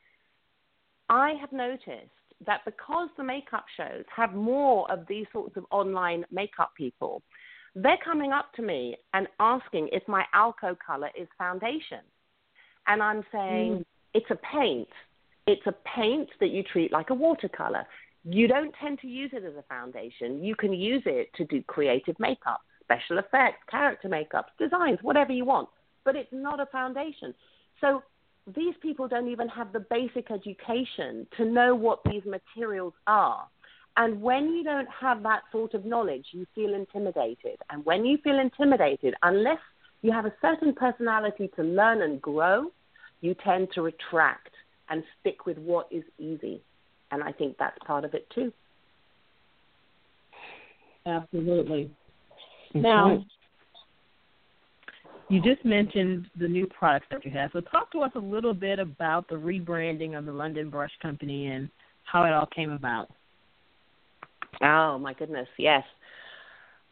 [1.09, 2.11] I have noticed
[2.47, 7.23] that because the makeup shows have more of these sorts of online makeup people,
[7.75, 12.01] they're coming up to me and asking if my Alco color is foundation.
[12.87, 13.85] And I'm saying, mm.
[14.13, 14.89] it's a paint.
[15.47, 17.87] It's a paint that you treat like a watercolor.
[18.25, 20.43] You don't tend to use it as a foundation.
[20.43, 25.45] You can use it to do creative makeup, special effects, character makeups, designs, whatever you
[25.45, 25.69] want.
[26.05, 27.35] But it's not a foundation.
[27.81, 28.03] So
[28.57, 33.47] these people don't even have the basic education to know what these materials are.
[33.97, 37.59] And when you don't have that sort of knowledge, you feel intimidated.
[37.71, 39.61] And when you feel intimidated, unless
[40.01, 42.71] you have a certain personality to learn and grow,
[43.21, 44.54] you tend to retract
[44.91, 46.61] and stick with what is easy.
[47.11, 48.53] And I think that's part of it too.
[51.07, 51.91] Absolutely.
[52.75, 53.25] Now,
[55.29, 57.51] you just mentioned the new products that you have.
[57.53, 61.47] So talk to us a little bit about the rebranding of the London Brush Company
[61.47, 61.69] and
[62.05, 63.11] how it all came about.
[64.63, 65.83] Oh my goodness, yes.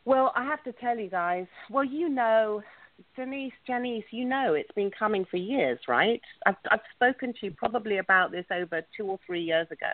[0.05, 1.47] Well, I have to tell you guys.
[1.71, 2.63] Well, you know,
[3.17, 6.21] Denise, Janice, you know, it's been coming for years, right?
[6.47, 9.93] I've I've spoken to you probably about this over two or three years ago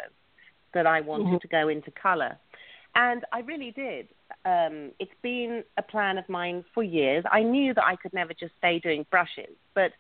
[0.75, 1.37] that I wanted mm-hmm.
[1.39, 2.37] to go into color,
[2.95, 4.09] and I really did
[4.45, 7.25] um, it's been a plan of mine for years.
[7.31, 9.93] I knew that I could never just stay doing brushes, but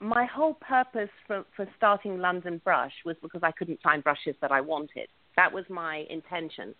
[0.00, 4.50] my whole purpose for, for starting London Brush was because I couldn't find brushes that
[4.50, 5.08] I wanted.
[5.36, 6.74] That was my intention.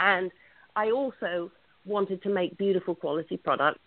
[0.00, 0.32] And
[0.74, 1.52] I also
[1.86, 3.80] wanted to make beautiful quality products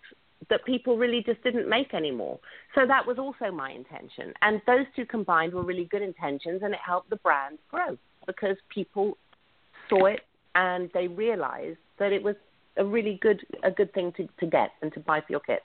[0.50, 2.38] that people really just didn't make anymore.
[2.74, 4.32] So that was also my intention.
[4.42, 8.56] And those two combined were really good intentions, and it helped the brand grow because
[8.68, 9.16] people
[9.88, 10.20] saw it
[10.54, 12.36] and they realized that it was
[12.76, 15.60] a really good a good thing to, to get and to buy for your kit.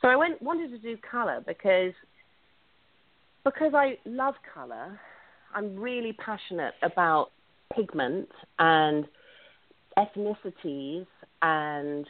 [0.00, 1.92] So I went wanted to do color because
[3.44, 4.98] because I love color.
[5.54, 7.30] I'm really passionate about
[7.74, 9.06] pigment and
[9.96, 11.06] ethnicities
[11.42, 12.06] and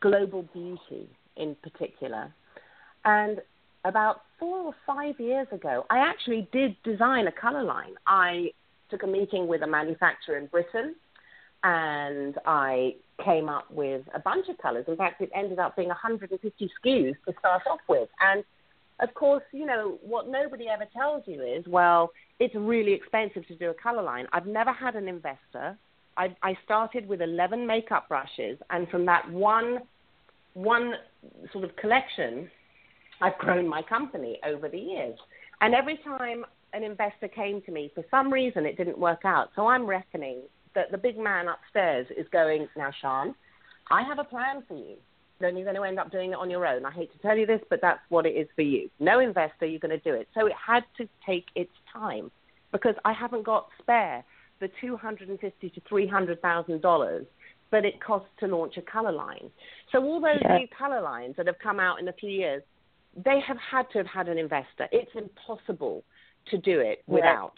[0.00, 2.32] global beauty in particular.
[3.04, 3.40] And
[3.84, 7.94] about four or five years ago, I actually did design a color line.
[8.06, 8.52] I
[8.90, 10.94] took a meeting with a manufacturer in Britain
[11.62, 14.84] and I came up with a bunch of colors.
[14.88, 18.08] In fact, it ended up being 150 SKUs to start off with.
[18.20, 18.44] And
[19.00, 23.56] of course, you know, what nobody ever tells you is, well, it's really expensive to
[23.56, 24.26] do a color line.
[24.32, 25.76] I've never had an investor.
[26.16, 29.80] I, I started with 11 makeup brushes, and from that one,
[30.54, 30.94] one
[31.52, 32.50] sort of collection,
[33.20, 35.18] I've grown my company over the years.
[35.60, 39.50] And every time an investor came to me, for some reason it didn't work out.
[39.56, 40.42] So I'm reckoning
[40.74, 43.34] that the big man upstairs is going, now, Sian,
[43.90, 44.96] I have a plan for you.
[45.38, 46.86] Then you're going to end up doing it on your own.
[46.86, 48.90] I hate to tell you this, but that's what it is for you.
[49.00, 50.28] No investor, you're going to do it.
[50.34, 52.30] So it had to take its time
[52.72, 54.24] because I haven't got spare
[54.60, 57.26] the two hundred and fifty to three hundred thousand dollars
[57.72, 59.50] that it costs to launch a color line.
[59.90, 60.58] So all those yeah.
[60.58, 62.62] new color lines that have come out in a few years,
[63.16, 64.86] they have had to have had an investor.
[64.92, 66.04] It's impossible
[66.50, 67.54] to do it without.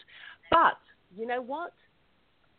[0.49, 0.79] But
[1.15, 1.73] you know what?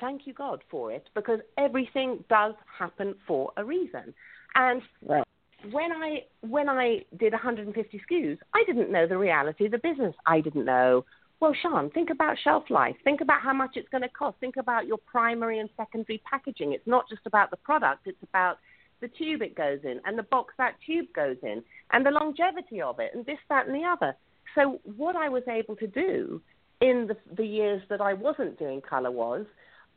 [0.01, 4.15] thank you God for it because everything does happen for a reason.
[4.55, 5.25] And right.
[5.71, 10.15] when I when I did 150 SKUs, I didn't know the reality of the business.
[10.27, 11.05] I didn't know.
[11.41, 12.97] Well, Sian, think about shelf life.
[13.03, 14.37] Think about how much it's going to cost.
[14.41, 16.73] Think about your primary and secondary packaging.
[16.73, 18.07] It's not just about the product.
[18.07, 18.59] It's about
[19.01, 22.83] the tube it goes in and the box that tube goes in and the longevity
[22.83, 24.15] of it and this, that, and the other.
[24.55, 26.43] So what I was able to do
[26.83, 29.47] in the, the years that I wasn't doing color was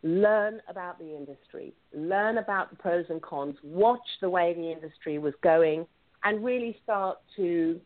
[0.03, 5.17] learn about the industry, learn about the pros and cons, watch the way the industry
[5.17, 5.86] was going,
[6.23, 7.79] and really start to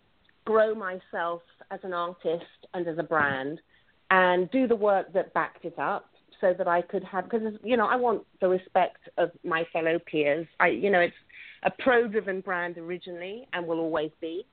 [0.47, 3.59] grow myself as an artist and as a brand
[4.11, 7.75] and do the work that backed it up so that I could have because you
[7.75, 10.47] know I want the respect of my fellow peers.
[10.61, 11.21] I you know it's
[11.63, 14.45] a pro driven brand originally and will always be.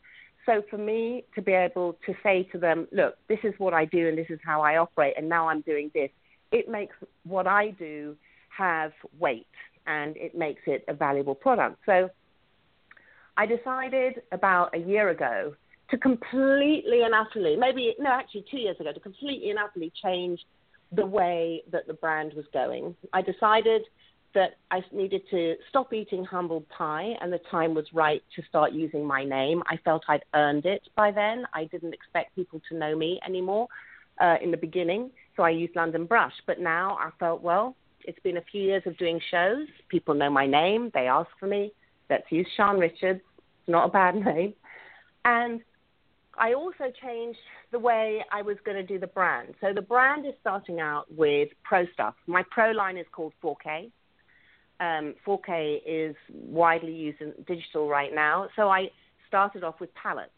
[0.47, 3.85] So for me to be able to say to them, look, this is what I
[3.87, 6.11] do and this is how I operate and now I'm doing this
[6.51, 8.17] it makes what I do
[8.57, 9.47] have weight
[9.87, 11.79] and it makes it a valuable product.
[11.87, 12.11] So
[13.37, 15.55] I decided about a year ago
[15.95, 20.41] to completely and utterly, maybe, no, actually two years ago, to completely and utterly change
[20.93, 22.95] the way that the brand was going.
[23.13, 23.83] I decided
[24.35, 28.73] that I needed to stop eating humble pie and the time was right to start
[28.73, 29.63] using my name.
[29.69, 31.47] I felt I'd earned it by then.
[31.55, 33.69] I didn't expect people to know me anymore
[34.21, 36.35] uh, in the beginning so I used London Brush.
[36.47, 39.67] But now I felt, well, it's been a few years of doing shows.
[39.89, 40.91] People know my name.
[40.95, 41.73] They ask for me.
[42.11, 43.21] Let's use Sian Richards.
[43.61, 44.55] It's not a bad name.
[45.25, 45.61] And
[46.39, 47.39] I also changed
[47.73, 49.55] the way I was going to do the brand.
[49.61, 52.15] So the brand is starting out with pro stuff.
[52.27, 53.91] My pro line is called 4K.
[54.81, 58.49] Um, 4K is widely used in digital right now.
[58.57, 58.91] So I
[59.29, 60.31] started off with palettes.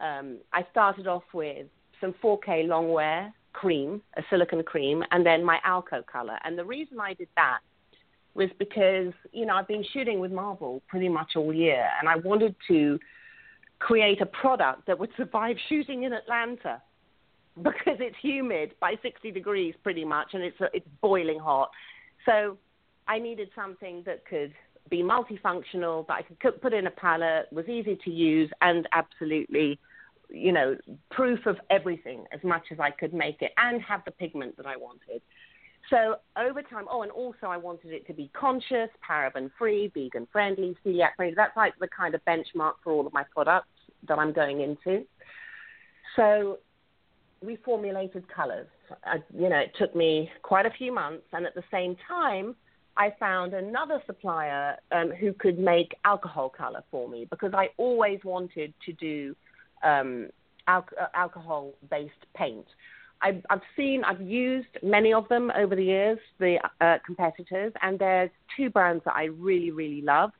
[0.00, 1.66] Um, I started off with
[2.00, 6.38] some 4K longwear cream, a silicone cream, and then my Alco color.
[6.44, 7.60] And the reason I did that
[8.34, 12.16] was because, you know, I've been shooting with Marvel pretty much all year, and I
[12.16, 12.98] wanted to
[13.78, 16.82] create a product that would survive shooting in Atlanta
[17.62, 21.70] because it's humid by 60 degrees pretty much, and it's, it's boiling hot.
[22.26, 22.58] So
[23.08, 24.52] I needed something that could
[24.90, 29.78] be multifunctional, that I could put in a palette, was easy to use, and absolutely–
[30.30, 30.76] you know,
[31.10, 34.66] proof of everything as much as I could make it and have the pigment that
[34.66, 35.22] I wanted.
[35.90, 40.26] So over time, oh, and also I wanted it to be conscious, paraben free, vegan
[40.32, 41.34] friendly, celiac friendly.
[41.36, 43.68] That's like the kind of benchmark for all of my products
[44.08, 45.04] that I'm going into.
[46.16, 46.58] So
[47.42, 48.66] we formulated colors.
[49.04, 52.56] I, you know, it took me quite a few months, and at the same time,
[52.96, 58.20] I found another supplier um, who could make alcohol color for me because I always
[58.24, 59.36] wanted to do
[59.84, 60.30] um,
[60.66, 62.66] al- uh, alcohol based paint.
[63.22, 67.98] I've, I've seen, I've used many of them over the years, the uh, competitors, and
[67.98, 70.30] there's two brands that I really, really love.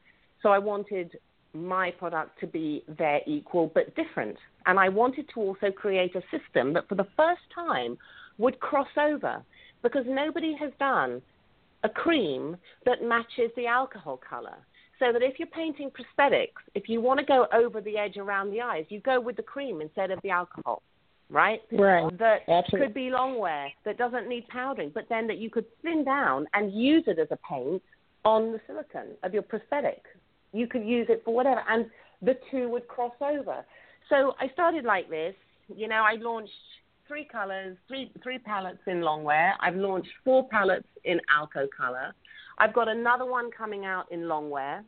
[0.42, 1.18] So I wanted
[1.54, 4.36] my product to be their equal but different.
[4.66, 7.96] And I wanted to also create a system that for the first time
[8.38, 9.42] would cross over
[9.82, 11.22] because nobody has done
[11.84, 14.56] a cream that matches the alcohol color.
[14.98, 18.50] So that if you're painting prosthetics, if you want to go over the edge around
[18.50, 20.82] the eyes, you go with the cream instead of the alcohol,
[21.30, 21.60] right?
[21.72, 22.18] Right.
[22.18, 22.86] That Absolutely.
[22.86, 26.46] could be long wear, that doesn't need powdering, but then that you could thin down
[26.54, 27.82] and use it as a paint
[28.24, 30.02] on the silicone of your prosthetic.
[30.52, 31.86] You could use it for whatever, and
[32.22, 33.64] the two would cross over.
[34.08, 35.34] So I started like this.
[35.74, 36.52] You know, I launched
[37.08, 39.52] three colors, three three palettes in longwear.
[39.60, 42.14] I've launched four palettes in Alco color.
[42.58, 44.82] I've got another one coming out in longwear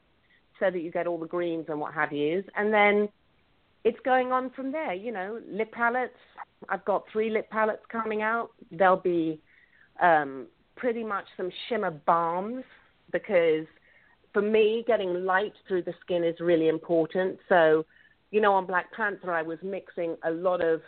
[0.58, 2.44] so that you get all the greens and what have yous.
[2.56, 3.08] And then
[3.84, 6.18] it's going on from there, you know, lip palettes.
[6.68, 8.50] I've got three lip palettes coming out.
[8.70, 9.40] There'll be
[10.02, 12.64] um, pretty much some shimmer balms
[13.12, 13.66] because
[14.32, 17.38] for me, getting light through the skin is really important.
[17.48, 17.84] So,
[18.30, 20.80] you know, on Black Panther, I was mixing a lot of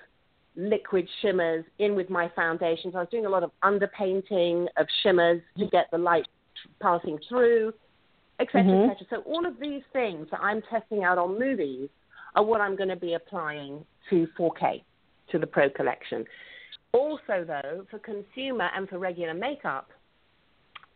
[0.57, 2.95] liquid shimmers in with my foundations.
[2.95, 6.28] I was doing a lot of underpainting of shimmers to get the light
[6.82, 7.72] passing through,
[8.41, 8.91] etc., mm-hmm.
[8.91, 9.07] etc.
[9.11, 11.88] So all of these things that I'm testing out on movies
[12.35, 14.83] are what I'm going to be applying to 4K,
[15.31, 16.24] to the Pro Collection.
[16.93, 19.91] Also, though, for consumer and for regular makeup,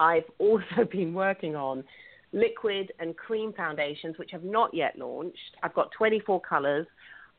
[0.01, 1.85] I've also been working on
[2.33, 5.57] liquid and cream foundations, which have not yet launched.
[5.63, 6.87] I've got 24 colors.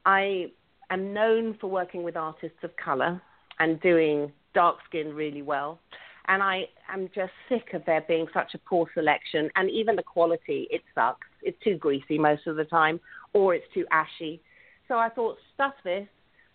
[0.05, 0.51] I
[0.89, 3.21] am known for working with artists of color
[3.59, 5.79] and doing dark skin really well
[6.27, 10.03] and I am just sick of there being such a poor selection, and even the
[10.03, 11.27] quality, it sucks.
[11.41, 12.99] It's too greasy most of the time,
[13.35, 14.41] or it's too ashy.
[14.87, 16.07] So I thought, stuff this.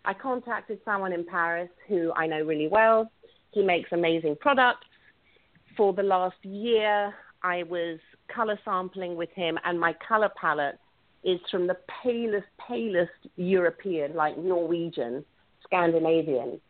[0.05, 3.12] I contacted someone in Paris who I know really well.
[3.53, 4.87] He makes amazing products.
[5.76, 7.99] For the last year, I was
[8.35, 10.78] color sampling with him, and my color palette
[11.22, 15.22] is from the palest, palest European, like Norwegian,
[15.64, 16.61] Scandinavian,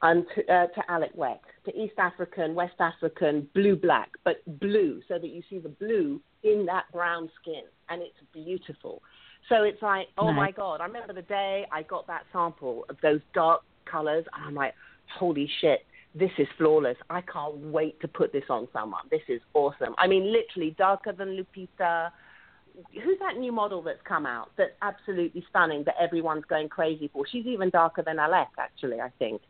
[0.00, 5.02] and to, uh, to Alek Wek to East African, West African, blue black, but blue,
[5.08, 9.02] so that you see the blue in that brown skin, and it's beautiful.
[9.48, 10.36] So it's like, oh nice.
[10.36, 14.44] my God, I remember the day I got that sample of those dark colors, and
[14.44, 14.74] I'm like,
[15.18, 15.80] holy shit,
[16.14, 16.96] this is flawless.
[17.08, 19.02] I can't wait to put this on someone.
[19.10, 19.94] This is awesome.
[19.98, 22.10] I mean, literally darker than Lupita.
[22.92, 27.24] Who's that new model that's come out that's absolutely stunning that everyone's going crazy for?
[27.26, 29.40] She's even darker than Alek, actually, I think.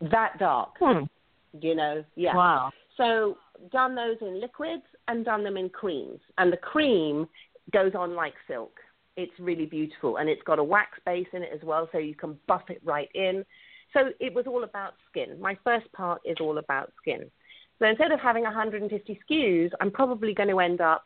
[0.00, 0.70] That dark.
[0.78, 1.04] Hmm
[1.52, 2.34] you know, yeah.
[2.34, 2.70] Wow.
[2.96, 3.36] So
[3.72, 7.28] done those in liquids and done them in creams, and the cream
[7.72, 8.72] goes on like silk.
[9.18, 12.14] It's really beautiful, and it's got a wax base in it as well, so you
[12.14, 13.44] can buff it right in.
[13.92, 15.40] So it was all about skin.
[15.40, 17.30] My first part is all about skin.
[17.78, 21.04] So instead of having 150 SKUs, I'm probably going to end up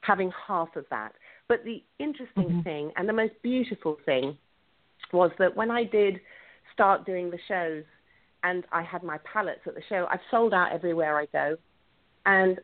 [0.00, 1.12] having half of that.
[1.48, 2.60] But the interesting mm-hmm.
[2.62, 4.38] thing and the most beautiful thing
[5.12, 6.20] was that when I did
[6.72, 7.84] start doing the shows
[8.42, 10.06] and I had my palettes at the show.
[10.10, 11.56] I've sold out everywhere I go.
[12.26, 12.58] And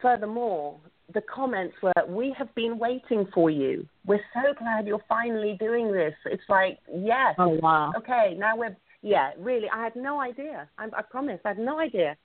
[0.00, 0.78] furthermore,
[1.14, 3.86] the comments were, We have been waiting for you.
[4.06, 6.14] We're so glad you're finally doing this.
[6.24, 7.34] It's like, yes.
[7.38, 7.92] Oh, wow.
[7.96, 10.68] Okay, now we're, yeah, really, I had no idea.
[10.78, 12.16] I, I promise, I had no idea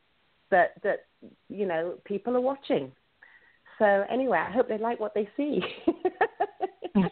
[0.49, 1.05] that that
[1.49, 2.91] you know people are watching.
[3.79, 5.59] So anyway, I hope they like what they see.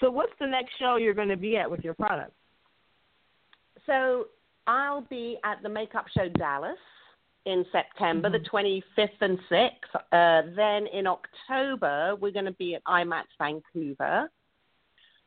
[0.00, 2.32] so what's the next show you're going to be at with your product?
[3.86, 4.26] So
[4.66, 6.78] I'll be at the Makeup Show Dallas
[7.46, 8.42] in September, mm-hmm.
[8.42, 9.70] the 25th and 6th.
[10.12, 14.28] Uh, then in October, we're going to be at IMATS Vancouver.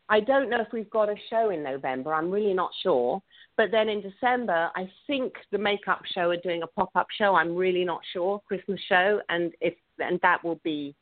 [0.09, 2.13] I don't know if we've got a show in November.
[2.13, 3.21] I'm really not sure.
[3.57, 7.35] But then in December, I think the makeup show are doing a pop-up show.
[7.35, 10.95] I'm really not sure, Christmas show, and if and that will be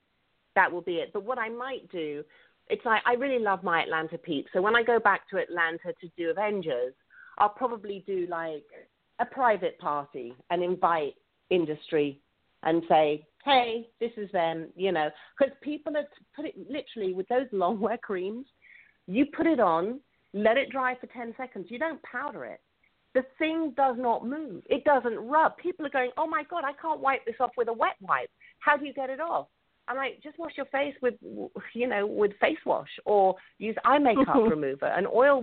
[0.56, 1.12] that will be it.
[1.14, 2.24] But what I might do,
[2.68, 4.50] it's like I really love my Atlanta peeps.
[4.54, 6.94] So when I go back to Atlanta to do Avengers,
[7.38, 8.66] I'll probably do like
[9.20, 11.16] a private party and invite
[11.50, 12.20] industry
[12.64, 16.04] and say, hey, this is them, you know, because people are
[16.36, 18.46] put it literally with those long wear creams.
[19.08, 20.00] You put it on,
[20.34, 21.68] let it dry for 10 seconds.
[21.70, 22.60] You don't powder it.
[23.14, 24.64] The thing does not move.
[24.70, 25.58] It doesn't rub.
[25.58, 28.30] People are going, oh my God, I can't wipe this off with a wet wipe.
[28.60, 29.48] How do you get it off?
[29.88, 31.14] I'm like, just wash your face with,
[31.74, 35.42] you know, with face wash or use eye makeup remover and oil.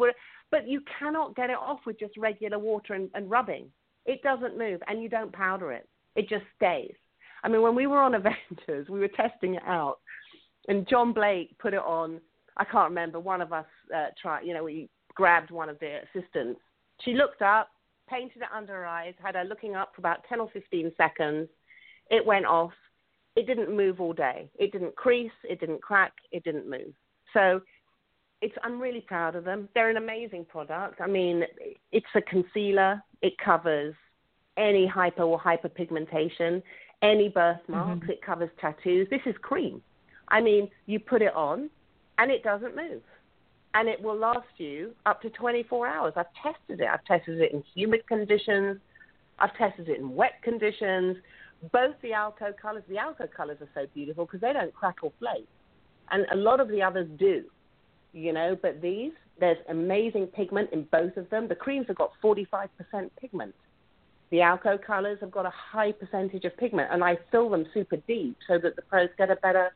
[0.55, 3.67] But you cannot get it off with just regular water and, and rubbing.
[4.07, 5.89] It doesn't move, and you don't powder it.
[6.15, 6.95] It just stays.
[7.43, 9.97] I mean, when we were on Avengers, we were testing it out,
[10.69, 12.21] and John Blake put it on.
[12.57, 13.19] I can't remember.
[13.19, 14.43] One of us uh, tried.
[14.47, 16.61] You know, we grabbed one of the assistants.
[17.01, 17.71] She looked up,
[18.09, 21.49] painted it under her eyes, had her looking up for about ten or fifteen seconds.
[22.11, 22.75] It went off.
[23.35, 24.49] It didn't move all day.
[24.57, 25.33] It didn't crease.
[25.43, 26.13] It didn't crack.
[26.31, 26.95] It didn't move.
[27.33, 27.61] So
[28.45, 29.71] it's I'm really proud of them.
[29.75, 31.01] They're an amazing product.
[31.01, 31.45] I mean,
[31.93, 33.03] it's a concealer.
[33.23, 33.95] It covers
[34.59, 36.63] any hyper or hyperpigmentation,
[37.01, 38.03] any birthmarks.
[38.03, 38.11] Mm-hmm.
[38.11, 39.09] It covers tattoos.
[39.09, 39.81] This is cream.
[40.29, 41.71] I mean, you put it on,
[42.19, 43.01] and it doesn't move,
[43.73, 46.13] and it will last you up to 24 hours.
[46.15, 46.87] I've tested it.
[46.87, 48.79] I've tested it in humid conditions.
[49.39, 51.17] I've tested it in wet conditions.
[51.73, 52.83] Both the Alco colors.
[52.91, 55.49] The Alco colors are so beautiful because they don't crack or flake,
[56.11, 57.45] and a lot of the others do
[58.15, 61.49] you know, but these, there's amazing pigment in both of them.
[61.49, 62.69] The creams have got 45%
[63.21, 63.55] pigment.
[64.31, 67.97] The Alco colors have got a high percentage of pigment, and I fill them super
[68.09, 69.73] deep so that the pros get a better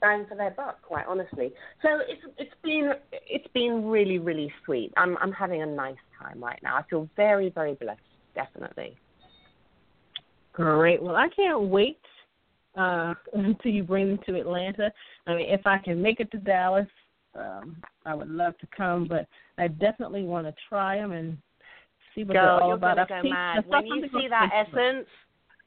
[0.00, 0.80] bang for their buck.
[0.82, 4.92] Quite honestly, so it's it's been it's been really really sweet.
[4.96, 6.76] I'm I'm having a nice time right now.
[6.76, 8.00] I feel very very blessed,
[8.34, 8.96] definitely.
[10.52, 11.02] Great.
[11.02, 12.00] Well, I can't wait
[12.76, 14.90] uh, until you bring them to Atlanta.
[15.26, 16.88] I mean, if I can make it to Dallas,
[17.34, 19.26] um, I would love to come, but
[19.58, 21.36] I definitely want to try them and
[22.14, 23.08] see what Girl, they're all you're about.
[23.08, 23.64] Gonna go mad.
[23.66, 25.06] When you see that essence,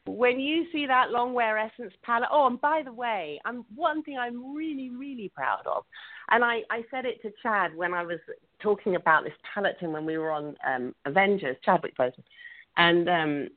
[0.06, 2.30] when you see that long wear essence palette.
[2.32, 5.84] Oh, and by the way, I'm one thing I'm really really proud of,
[6.32, 8.20] and I I said it to Chad when I was
[8.62, 12.24] talking about this palette and when we were on um, Avengers, Chadwick Boseman,
[12.78, 13.50] and um,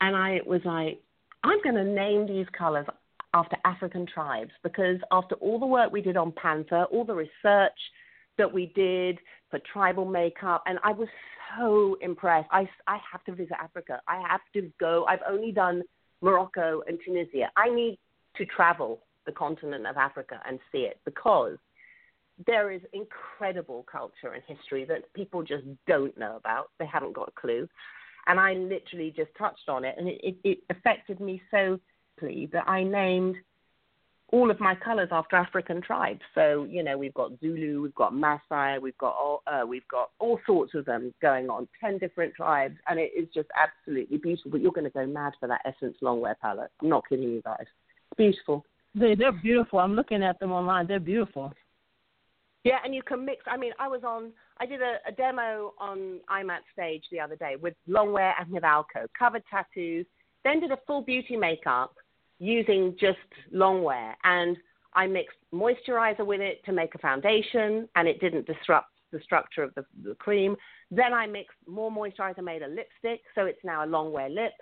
[0.00, 1.00] and I was like,
[1.44, 2.86] I'm going to name these colors
[3.34, 7.78] after African tribes because after all the work we did on Panther, all the research
[8.38, 9.18] that we did
[9.50, 11.08] for tribal makeup, and I was
[11.58, 12.48] so impressed.
[12.50, 14.00] I, I have to visit Africa.
[14.08, 15.04] I have to go.
[15.08, 15.82] I've only done
[16.22, 17.50] Morocco and Tunisia.
[17.56, 17.98] I need
[18.36, 21.58] to travel the continent of Africa and see it because
[22.46, 26.70] there is incredible culture and history that people just don't know about.
[26.78, 27.68] They haven't got a clue.
[28.26, 31.78] And I literally just touched on it, and it, it, it affected me so
[32.20, 33.36] that I named
[34.32, 36.20] all of my colors after African tribes.
[36.34, 40.10] So you know we've got Zulu, we've got Maasai, we've got all, uh, we've got
[40.18, 44.50] all sorts of them going on, ten different tribes, and it is just absolutely beautiful.
[44.50, 46.70] But you're going to go mad for that Essence Longwear palette.
[46.82, 47.60] I'm not kidding you guys.
[47.60, 48.64] It's beautiful.
[48.94, 49.78] They, they're beautiful.
[49.78, 50.86] I'm looking at them online.
[50.86, 51.52] They're beautiful.
[52.64, 53.44] Yeah, and you can mix.
[53.46, 54.32] I mean, I was on.
[54.58, 58.62] I did a, a demo on IMATS stage the other day with longwear and with
[58.62, 60.06] Alco, covered tattoos.
[60.44, 61.94] Then did a full beauty makeup
[62.38, 63.18] using just
[63.54, 64.14] longwear.
[64.24, 64.56] And
[64.94, 69.62] I mixed moisturizer with it to make a foundation, and it didn't disrupt the structure
[69.62, 70.56] of the, the cream.
[70.90, 74.52] Then I mixed more moisturizer, made a lipstick, so it's now a longwear lip.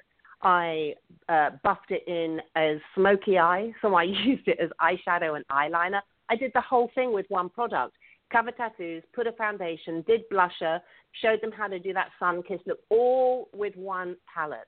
[0.43, 0.95] I
[1.29, 6.01] uh, buffed it in as smoky eye, so I used it as eyeshadow and eyeliner.
[6.29, 7.95] I did the whole thing with one product.
[8.31, 10.81] Cover tattoos, put a foundation, did blusher,
[11.21, 14.61] showed them how to do that sun kiss look, all with one palette,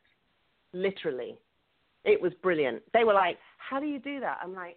[0.75, 1.37] literally.
[2.05, 2.83] It was brilliant.
[2.93, 4.77] They were like, "How do you do that?" I'm like,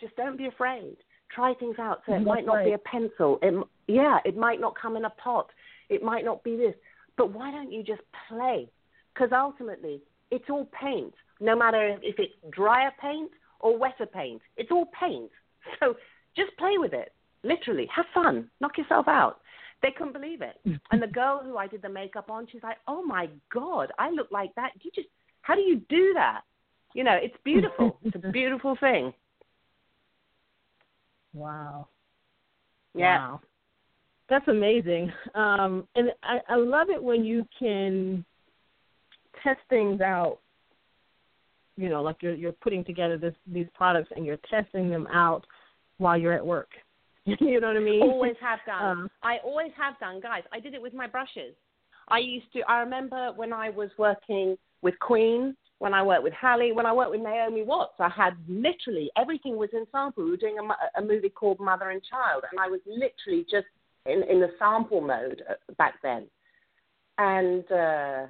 [0.00, 0.96] "Just don't be afraid.
[1.34, 2.02] Try things out.
[2.06, 2.66] So it might not right.
[2.66, 3.38] be a pencil.
[3.40, 3.54] It,
[3.86, 5.48] yeah, it might not come in a pot.
[5.88, 6.74] It might not be this.
[7.16, 8.68] But why don't you just play?
[9.14, 11.14] Because ultimately, it's all paint.
[11.40, 13.30] No matter if it's drier paint
[13.60, 15.30] or wetter paint, it's all paint.
[15.78, 15.94] So
[16.34, 17.12] just play with it.
[17.42, 18.50] Literally, have fun.
[18.60, 19.40] Knock yourself out.
[19.82, 20.56] They couldn't believe it.
[20.66, 20.80] Mm.
[20.90, 24.10] and the girl who I did the makeup on, she's like, "Oh my god, I
[24.10, 24.72] look like that.
[24.74, 25.08] Do you just
[25.42, 26.42] how do you do that?"
[26.94, 27.98] You know, it's beautiful.
[28.04, 29.12] it's a beautiful thing.
[31.32, 31.88] Wow.
[32.94, 33.18] Yeah.
[33.18, 33.40] Wow.
[34.28, 35.12] That's amazing.
[35.34, 38.24] Um, and I, I love it when you can
[39.42, 40.38] test things out.
[41.76, 45.46] You know, like you're you're putting together this these products and you're testing them out
[45.98, 46.68] while you're at work.
[47.24, 48.02] you know what I mean?
[48.02, 48.84] Always have done.
[48.84, 50.42] Um, I always have done, guys.
[50.52, 51.54] I did it with my brushes.
[52.08, 52.60] I used to.
[52.68, 56.92] I remember when I was working with Queen, when I worked with Halle, when I
[56.92, 57.94] worked with Naomi Watts.
[57.98, 60.24] I had literally everything was in sample.
[60.24, 63.66] We were doing a, a movie called Mother and Child, and I was literally just
[64.06, 66.26] in in the sample mode uh, back then.
[67.16, 68.26] And uh,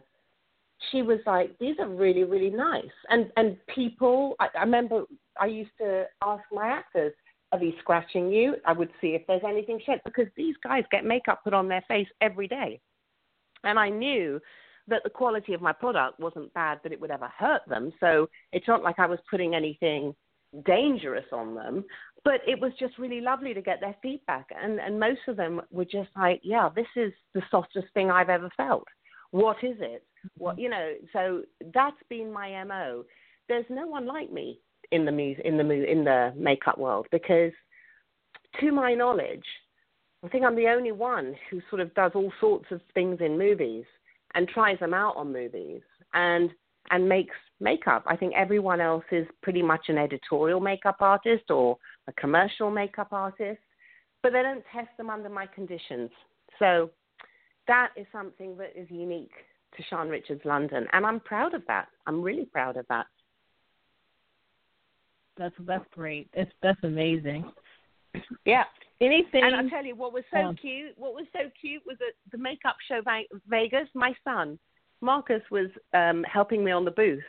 [0.90, 5.02] she was like, "These are really, really nice." And and people, I, I remember
[5.38, 7.12] I used to ask my actors,
[7.50, 8.54] are these scratching you?
[8.64, 11.82] I would see if there's anything shed because these guys get makeup put on their
[11.88, 12.80] face every day.
[13.64, 14.40] And I knew
[14.90, 17.92] that the quality of my product wasn't bad that it would ever hurt them.
[18.00, 20.14] So it's not like I was putting anything
[20.66, 21.84] dangerous on them,
[22.24, 24.46] but it was just really lovely to get their feedback.
[24.60, 28.28] And, and most of them were just like, yeah, this is the softest thing I've
[28.28, 28.86] ever felt.
[29.30, 30.04] What is it?
[30.36, 33.04] What, you know, so that's been my MO.
[33.48, 34.60] There's no one like me
[34.92, 37.52] in the mu- in the mu- in the makeup world because,
[38.60, 39.44] to my knowledge,
[40.24, 43.38] I think I'm the only one who sort of does all sorts of things in
[43.38, 43.84] movies
[44.34, 45.82] and tries them out on movies
[46.14, 46.50] and
[46.90, 48.02] and makes makeup.
[48.06, 51.76] I think everyone else is pretty much an editorial makeup artist or
[52.08, 53.60] a commercial makeup artist,
[54.22, 56.10] but they don't test them under my conditions.
[56.58, 56.90] So
[57.68, 59.30] that is something that is unique
[59.76, 61.88] to Sian Richards London, and I'm proud of that.
[62.06, 63.06] I'm really proud of that.
[65.36, 66.28] That's that's great.
[66.34, 67.44] That's that's amazing.
[68.44, 68.64] Yeah.
[69.00, 69.44] Anything?
[69.44, 70.92] And I'll tell you what was so um, cute.
[70.96, 73.88] What was so cute was at the makeup show Ve- Vegas.
[73.94, 74.58] My son
[75.00, 77.22] Marcus was um, helping me on the booth,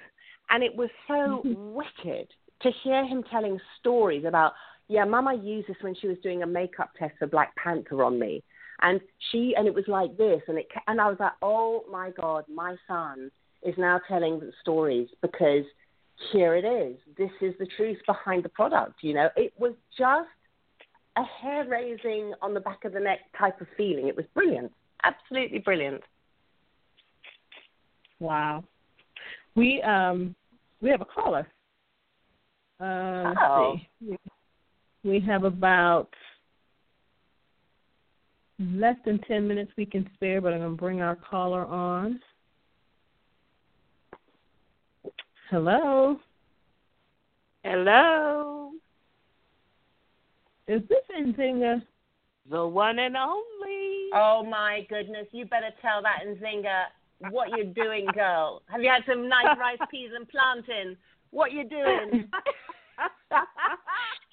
[0.49, 2.27] and it was so wicked
[2.61, 4.53] to hear him telling stories about.
[4.87, 8.19] Yeah, Mama used this when she was doing a makeup test for Black Panther on
[8.19, 8.43] me,
[8.81, 8.99] and
[9.31, 12.43] she and it was like this, and it and I was like, oh my god,
[12.53, 13.31] my son
[13.63, 15.63] is now telling the stories because
[16.33, 16.97] here it is.
[17.17, 18.95] This is the truth behind the product.
[19.01, 20.27] You know, it was just
[21.17, 24.07] a hair raising on the back of the neck type of feeling.
[24.07, 24.71] It was brilliant,
[25.03, 26.01] absolutely brilliant.
[28.19, 28.63] Wow.
[29.55, 30.35] We um
[30.81, 31.47] we have a caller.
[32.79, 33.77] Uh, let's Oh.
[33.99, 34.17] see.
[35.03, 36.09] We have about
[38.59, 42.21] less than ten minutes we can spare, but I'm gonna bring our caller on.
[45.49, 46.19] Hello.
[47.63, 48.60] Hello,
[50.67, 51.81] Is this Nzinga?
[52.49, 54.09] the one and only.
[54.13, 56.85] Oh my goodness, you better tell that Nzinga
[57.31, 58.63] what you're doing, girl.
[58.67, 60.97] Have you had some nice rice, peas, and plantain?
[61.29, 62.29] What you doing?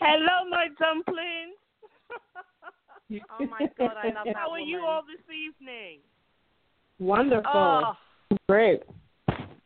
[0.00, 1.56] Hello, my dumplings.
[3.40, 6.00] Oh my God, I love that How are you all this evening?
[6.98, 7.50] Wonderful.
[7.54, 7.94] Oh,
[8.46, 8.82] Great.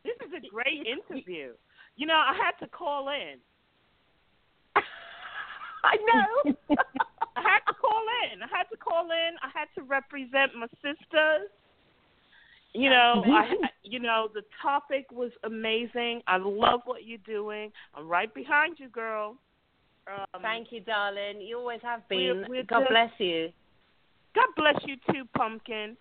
[0.05, 1.51] This is a great interview.
[1.97, 3.39] You know, I had to call in.
[5.91, 6.53] I know.
[7.35, 8.41] I had to call in.
[8.41, 9.35] I had to call in.
[9.43, 11.49] I had to represent my sisters.
[12.73, 13.51] You know, I,
[13.83, 16.21] you know, the topic was amazing.
[16.25, 17.71] I love what you're doing.
[17.95, 19.35] I'm right behind you, girl.
[20.07, 21.39] Um, Thank you, darling.
[21.41, 22.49] You always have We're- been.
[22.49, 23.49] we're God just- bless you.
[24.33, 25.95] God bless you too, Pumpkin.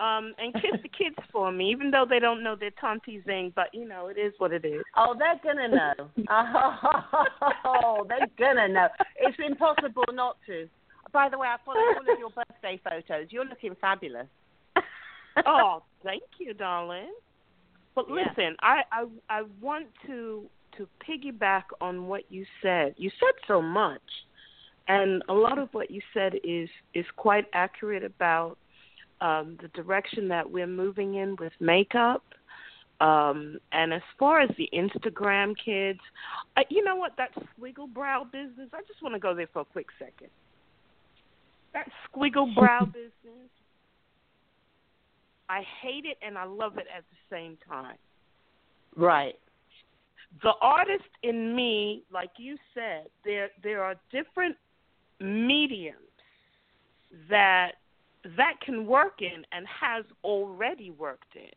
[0.00, 3.52] Um, and kiss the kids for me, even though they don't know their Tonti Zing,
[3.56, 4.84] but you know, it is what it is.
[4.96, 6.10] Oh, they're gonna know.
[7.64, 8.88] Oh, they're gonna know.
[9.20, 10.68] It's impossible not to.
[11.12, 13.28] By the way, I followed all of your birthday photos.
[13.30, 14.26] You're looking fabulous.
[15.46, 17.12] oh, thank you, darling.
[17.94, 18.26] But Yeah.
[18.26, 22.94] listen, I, I I want to to piggyback on what you said.
[22.96, 24.02] You said so much,
[24.86, 28.58] and a lot of what you said is is quite accurate about
[29.20, 32.22] um, the direction that we're moving in with makeup.
[33.00, 36.00] Um, and as far as the Instagram kids,
[36.56, 37.12] uh, you know what?
[37.16, 38.68] That squiggle brow business.
[38.72, 40.30] I just want to go there for a quick second.
[41.74, 43.12] That squiggle brow business.
[45.48, 47.96] I hate it and I love it at the same time.
[48.96, 49.36] Right.
[50.42, 54.56] The artist in me, like you said, there there are different
[55.20, 55.96] mediums
[57.30, 57.72] that
[58.36, 61.56] that can work in and has already worked in.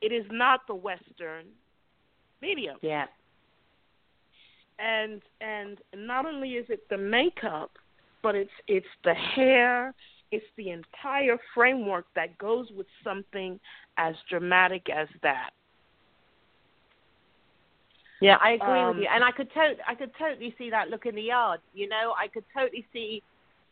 [0.00, 1.46] It is not the Western
[2.40, 2.76] medium.
[2.82, 3.06] Yeah.
[4.78, 7.70] and and not only is it the makeup,
[8.22, 9.92] but it's it's the hair,
[10.30, 13.58] it's the entire framework that goes with something
[13.96, 15.50] as dramatic as that.
[18.20, 20.90] Yeah, I agree Um, with you, and I could to- I could totally see that
[20.90, 21.60] look in the yard.
[21.72, 23.22] You know, I could totally see.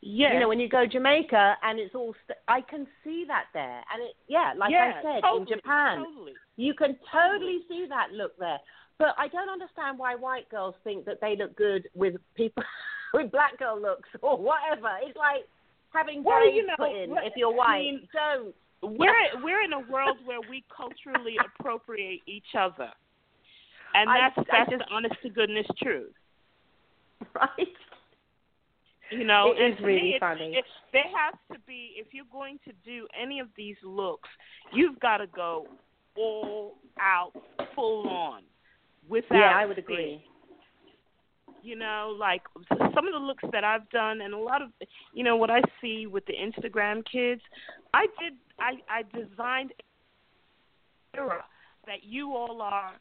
[0.08, 0.34] Yeah.
[0.34, 3.46] You know, when you go to Jamaica and it's all, st- I can see that
[3.52, 6.32] there, and it, yeah, like I said, totally, in Japan, Totally.
[6.56, 8.58] you can totally see that look there.
[8.98, 12.62] But I don't understand why white girls think that they look good with people
[13.14, 14.88] with black girl looks or whatever.
[15.02, 15.42] It's like
[15.92, 17.80] having Well, braids you know, put in if you're I white.
[17.80, 18.54] mean, don't.
[18.82, 22.90] We're we're in a world where we culturally appropriate each other,
[23.94, 26.12] and I- that's I that's just- the honest to goodness truth.
[27.34, 27.74] Right?
[29.10, 30.54] You know, It is really me, funny.
[30.56, 34.28] It, there has to be if you're going to do any of these looks,
[34.72, 35.66] you've got to go
[36.16, 37.32] all out,
[37.74, 38.42] full on,
[39.08, 40.24] without Yeah, I would agree.
[41.62, 42.42] you know like
[42.94, 44.68] some of the looks that i've done and a lot of
[45.12, 47.40] you know what i see with the instagram kids
[47.92, 49.72] i did i i designed
[51.16, 51.44] era
[51.86, 52.92] that you all are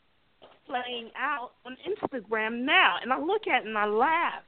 [0.66, 4.42] playing out on instagram now and i look at it and i laugh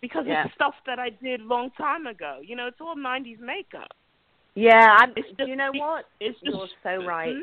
[0.00, 0.44] because Yeah.
[0.46, 3.92] it's stuff that i did long time ago you know it's all nineties makeup
[4.54, 6.06] Yeah, I'm, It's just- you know what?
[6.18, 7.36] it's just You're so right.
[7.36, 7.42] Mhm.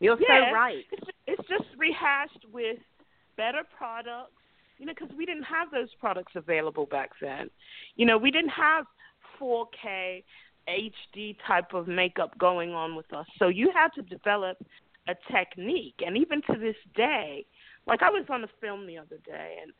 [0.00, 0.50] You're Yeah.
[0.50, 0.84] so right.
[0.92, 2.78] it's, it's just rehashed with
[3.36, 4.32] better products
[4.78, 7.48] you know because we didn't have those products available back then
[7.96, 8.84] you know we didn't have
[9.40, 10.22] 4k
[10.68, 14.56] hd type of makeup going on with us so you had to develop
[15.08, 17.44] a technique and even to this day
[17.86, 19.72] like i was on a film the other day and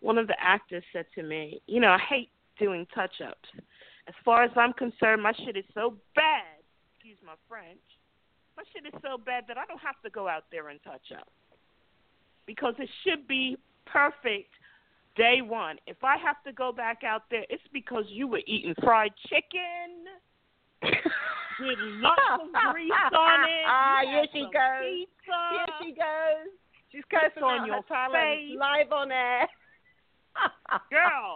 [0.00, 3.48] one of the actors said to me you know i hate doing touch ups
[4.08, 6.58] as far as i'm concerned my shit is so bad
[6.96, 7.78] excuse my french
[8.58, 11.14] my shit is so bad that I don't have to go out there and touch
[11.16, 11.28] up.
[12.44, 14.50] Because it should be perfect
[15.16, 15.76] day one.
[15.86, 20.10] If I have to go back out there, it's because you were eating fried chicken
[21.60, 23.64] with lots of grease on it.
[23.68, 25.06] Ah, here she goes.
[25.06, 25.38] Pizza.
[25.54, 26.50] Here she goes.
[26.90, 28.58] She's cursing on your her face.
[28.58, 29.46] live on air.
[30.90, 31.34] Girl,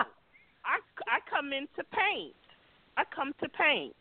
[0.64, 0.78] I,
[1.08, 2.34] I come in to paint.
[2.96, 3.94] I come to paint.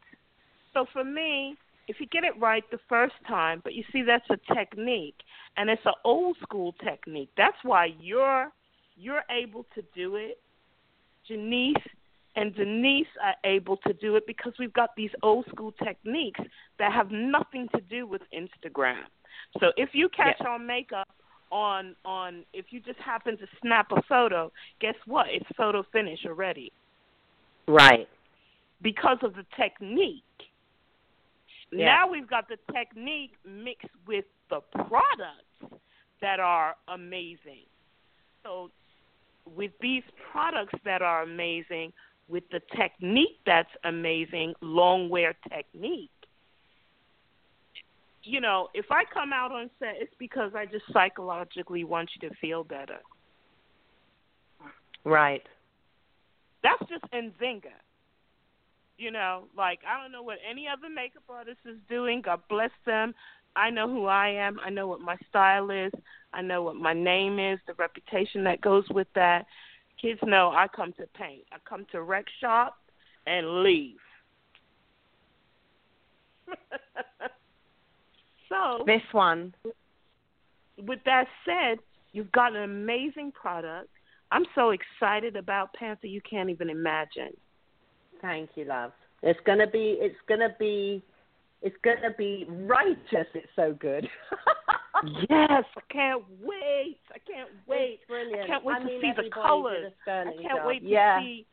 [0.73, 1.55] So for me,
[1.87, 5.15] if you get it right the first time, but you see that's a technique
[5.57, 7.29] and it's an old school technique.
[7.37, 8.51] That's why you're
[8.97, 10.39] you're able to do it.
[11.27, 11.75] Janice
[12.35, 16.39] and Denise are able to do it because we've got these old school techniques
[16.79, 19.03] that have nothing to do with Instagram.
[19.59, 21.09] So if you catch on makeup
[21.51, 25.27] on on if you just happen to snap a photo, guess what?
[25.29, 26.71] It's photo finish already
[27.67, 28.07] Right.
[28.81, 30.23] because of the technique.
[31.71, 31.85] Yeah.
[31.85, 35.81] Now we've got the technique mixed with the products
[36.21, 37.65] that are amazing.
[38.43, 38.69] So
[39.55, 41.93] with these products that are amazing,
[42.27, 46.09] with the technique that's amazing, long wear technique.
[48.23, 52.29] You know, if I come out on set, it's because I just psychologically want you
[52.29, 52.99] to feel better.
[55.03, 55.43] Right.
[56.63, 57.73] That's just Nzinga.
[58.97, 62.21] You know, like I don't know what any other makeup artist is doing.
[62.21, 63.15] God bless them.
[63.55, 64.59] I know who I am.
[64.63, 65.91] I know what my style is.
[66.33, 69.45] I know what my name is, the reputation that goes with that.
[70.01, 71.43] Kids know I come to paint.
[71.51, 72.77] I come to rec shop
[73.27, 73.97] and leave.
[78.51, 79.53] so, This one.
[80.77, 81.79] with that said,
[82.13, 83.89] you've got an amazing product.
[84.31, 87.35] I'm so excited about Panther you can't even imagine.
[88.21, 88.91] Thank you, love.
[89.23, 89.97] It's gonna be.
[89.99, 91.01] It's gonna be.
[91.63, 93.27] It's gonna be righteous.
[93.33, 94.07] It's so good.
[95.29, 96.97] yes, I can't wait.
[97.13, 97.99] I can't wait.
[98.01, 98.43] It's brilliant.
[98.43, 99.93] I can't wait I to mean, see the colors.
[100.07, 100.65] I can't job.
[100.67, 101.19] wait to yeah.
[101.21, 101.45] see.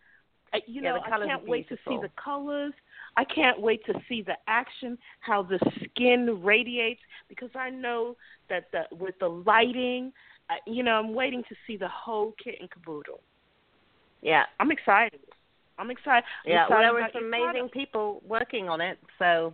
[0.55, 2.73] uh, You know, the I can't wait to see the colors.
[3.19, 8.17] I can't wait to see the action, how the skin radiates, because I know
[8.49, 10.13] that the with the lighting,
[10.49, 13.21] uh, you know, I'm waiting to see the whole kit and caboodle.
[14.23, 14.45] Yeah.
[14.61, 15.19] I'm excited.
[15.81, 16.25] I'm excited.
[16.47, 17.75] I'm Yeah, well, there were some amazing product.
[17.75, 18.99] people working on it.
[19.19, 19.53] So,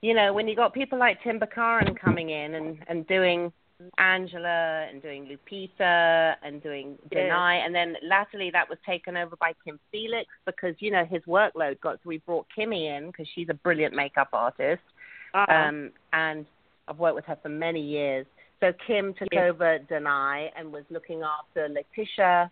[0.00, 3.52] you know, when you got people like Tym Buacharern coming in and and doing
[3.98, 6.96] Angela and doing Lupita and doing.
[7.12, 11.22] Danai, and then latterly that was taken over by Kim Felix because you know his
[11.28, 11.96] workload got.
[11.96, 14.82] So we brought Kimmy in because she's a brilliant makeup artist,
[15.34, 15.52] Uh-huh.
[15.52, 16.46] um, and
[16.88, 18.26] I've worked with her for many years.
[18.60, 22.50] So Kim took over Danai and was looking after Letitia.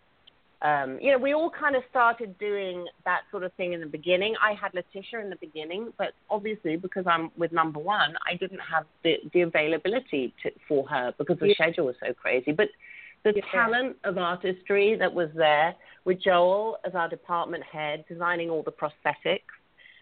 [0.61, 3.85] Um, you know, we all kind of started doing that sort of thing in the
[3.85, 4.35] beginning.
[4.41, 8.59] I had Letitia in the beginning, but obviously because I'm with number one, I didn't
[8.59, 11.53] have the, the availability to, for her because the Yeah.
[11.55, 12.51] schedule was so crazy.
[12.51, 12.69] But
[13.23, 13.43] the Yeah.
[13.51, 15.75] talent of artistry that was there
[16.05, 19.41] with Joel as our department head, designing all the prosthetics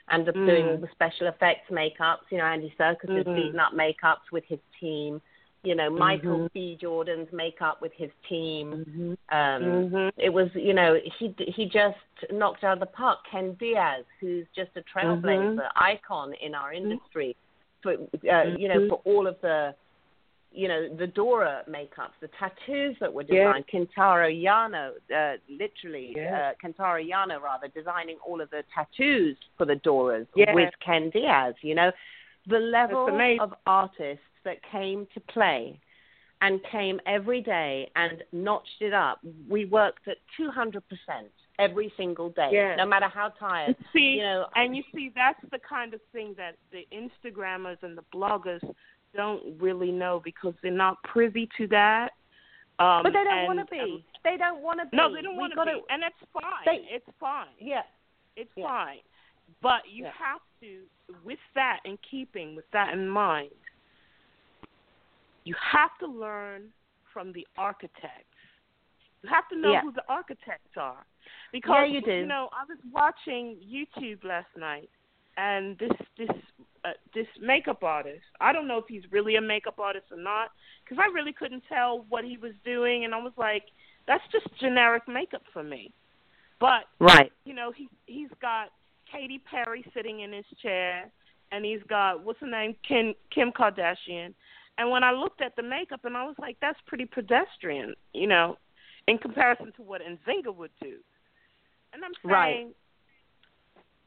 [0.09, 0.45] and Mm.
[0.45, 2.29] doing all the special effects makeups.
[2.29, 3.35] You know, Andy Serkis is Mhm.
[3.35, 5.21] beating up makeups with his team.
[5.63, 6.53] You know, Michael Mhm.
[6.53, 6.77] B.
[6.79, 8.85] Jordan's makeup with his team.
[8.85, 9.17] Mhm.
[9.29, 10.11] Um, Mhm.
[10.17, 11.97] It was, you know, he he just
[12.31, 13.19] knocked out of the park.
[13.31, 17.35] Ken Diaz, who's just a trailblazer, icon in our industry,
[17.81, 18.89] for uh, you know, Mhm.
[18.89, 19.73] for all of the,
[20.51, 23.65] you know, the Dora makeups, the tattoos that were designed.
[23.67, 26.49] Kentaro Yano, uh, literally, Yeah.
[26.49, 30.53] uh, Kentaro Yano rather, designing all of the tattoos for the Doras Yeah.
[30.53, 31.55] with Ken Diaz.
[31.61, 31.91] You know,
[32.47, 33.07] the level
[33.39, 35.79] of artists that came to play
[36.41, 39.19] and came every day and notched it up.
[39.49, 40.81] We worked at 200%
[41.59, 42.75] every single day, Yeah.
[42.75, 43.75] no matter how tired.
[43.93, 47.97] See, You know, and you see, that's the kind of thing that the Instagrammers and
[47.97, 48.61] the bloggers
[49.15, 52.09] don't really know because they're not privy to that.
[52.79, 53.79] Um, but they don't want to be.
[53.79, 54.97] um, they don't want to be.
[54.97, 56.65] no, they don't want to be, and that's fine.
[56.65, 57.47] They- it's fine.
[57.59, 57.83] Yeah.
[58.35, 58.67] It's Yeah.
[58.67, 58.99] fine.
[59.61, 60.11] But you Yeah.
[60.13, 60.89] have to,
[61.23, 63.51] with that in keeping, with that in mind,
[65.45, 66.69] you have to learn
[67.11, 68.37] from the architects.
[69.21, 69.81] You have to know Yeah.
[69.81, 71.05] who the architects are.
[71.51, 72.11] Because you do.
[72.11, 74.89] you know, I was watching YouTube last night
[75.37, 76.29] and this this
[76.83, 78.25] uh, this makeup artist.
[78.41, 80.51] I don't know if he's really a makeup artist or not
[80.83, 83.63] because I really couldn't tell what he was doing and I was like
[84.05, 85.93] that's just generic makeup for me.
[86.59, 87.31] But Right.
[87.45, 88.71] you know, he he's got
[89.11, 91.11] Katy Perry sitting in his chair,
[91.51, 94.33] and he's got what's her name, Kim Kim Kardashian.
[94.77, 98.27] And when I looked at the makeup, and I was like, that's pretty pedestrian, you
[98.27, 98.57] know,
[99.07, 100.95] in comparison to what Nzinga would do.
[101.93, 102.75] And I'm saying, Right.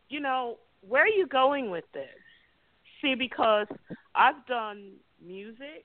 [0.09, 2.09] you know, where are you going with this?
[3.01, 3.69] See, because
[4.15, 4.95] I've done
[5.25, 5.85] music.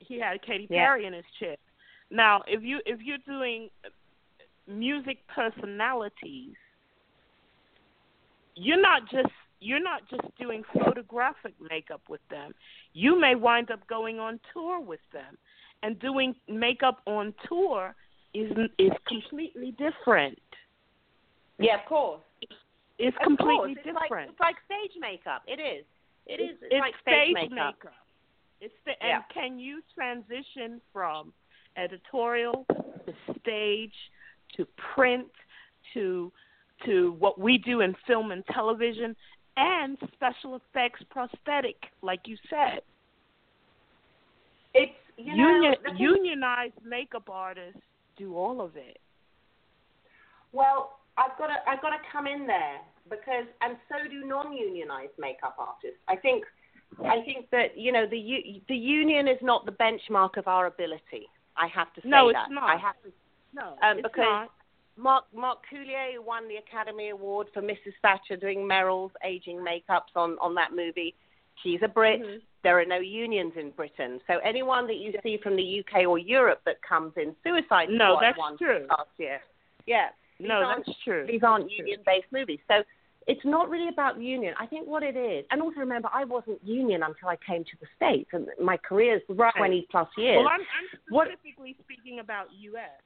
[0.00, 0.86] He had Katy Yeah.
[0.86, 1.56] Perry in his chair.
[2.10, 3.70] Now, if you if you're doing
[4.66, 6.54] music personalities,
[8.54, 9.32] you're not just
[9.64, 12.52] you're not just doing photographic makeup with them.
[12.92, 15.36] You may wind up going on tour with them,
[15.82, 17.94] and doing makeup on tour
[18.34, 20.38] is is completely different.
[21.58, 22.20] Yeah, of course.
[22.98, 23.78] It's Of completely course.
[23.84, 24.30] It's like, different.
[24.30, 25.42] it's like stage makeup.
[25.46, 25.84] It is.
[26.26, 26.56] It is.
[26.62, 27.76] It's, it's like stage, stage makeup.
[28.60, 29.16] It's the, Yeah.
[29.16, 31.32] and can you transition from
[31.76, 32.66] editorial
[33.06, 33.94] to stage
[34.56, 35.26] to print
[35.94, 36.32] to
[36.84, 39.14] to what we do in film and television
[39.56, 42.80] and special effects prosthetic, like you said.
[44.74, 47.80] It's you know Union, unionized makeup artists
[48.16, 48.98] do all of it.
[50.52, 52.78] Well, I've got to I've got to come in there
[53.08, 55.98] because and so do non-unionized makeup artists.
[56.08, 56.44] I think
[57.04, 61.28] I think that you know the the union is not the benchmark of our ability.
[61.56, 62.64] I have to say No, it's not.
[62.64, 63.12] I have to
[63.54, 64.50] No, Um, it's because not.
[64.96, 67.94] Mark Mark Coulier won the Academy Award for Mrs.
[68.02, 71.14] Thatcher doing Meryl's aging makeups on on that movie.
[71.62, 72.20] She's a Brit.
[72.20, 72.42] Mhm.
[72.62, 76.18] There are no unions in Britain, so anyone that you see from the UK or
[76.18, 78.86] Europe that comes in Suicide No, that's true.
[78.88, 79.42] last year.
[79.86, 81.26] Yeah, these No, that's true.
[81.26, 82.60] these aren't That's union-based movies.
[82.68, 82.82] So
[83.26, 84.54] it's not really about union.
[84.58, 87.76] I think what it is, and also remember, I wasn't union until I came to
[87.80, 89.54] the states, and my career is Right.
[89.54, 90.38] twenty plus years.
[90.38, 93.00] Well, I'm, I'm What- specifically speaking about U.S.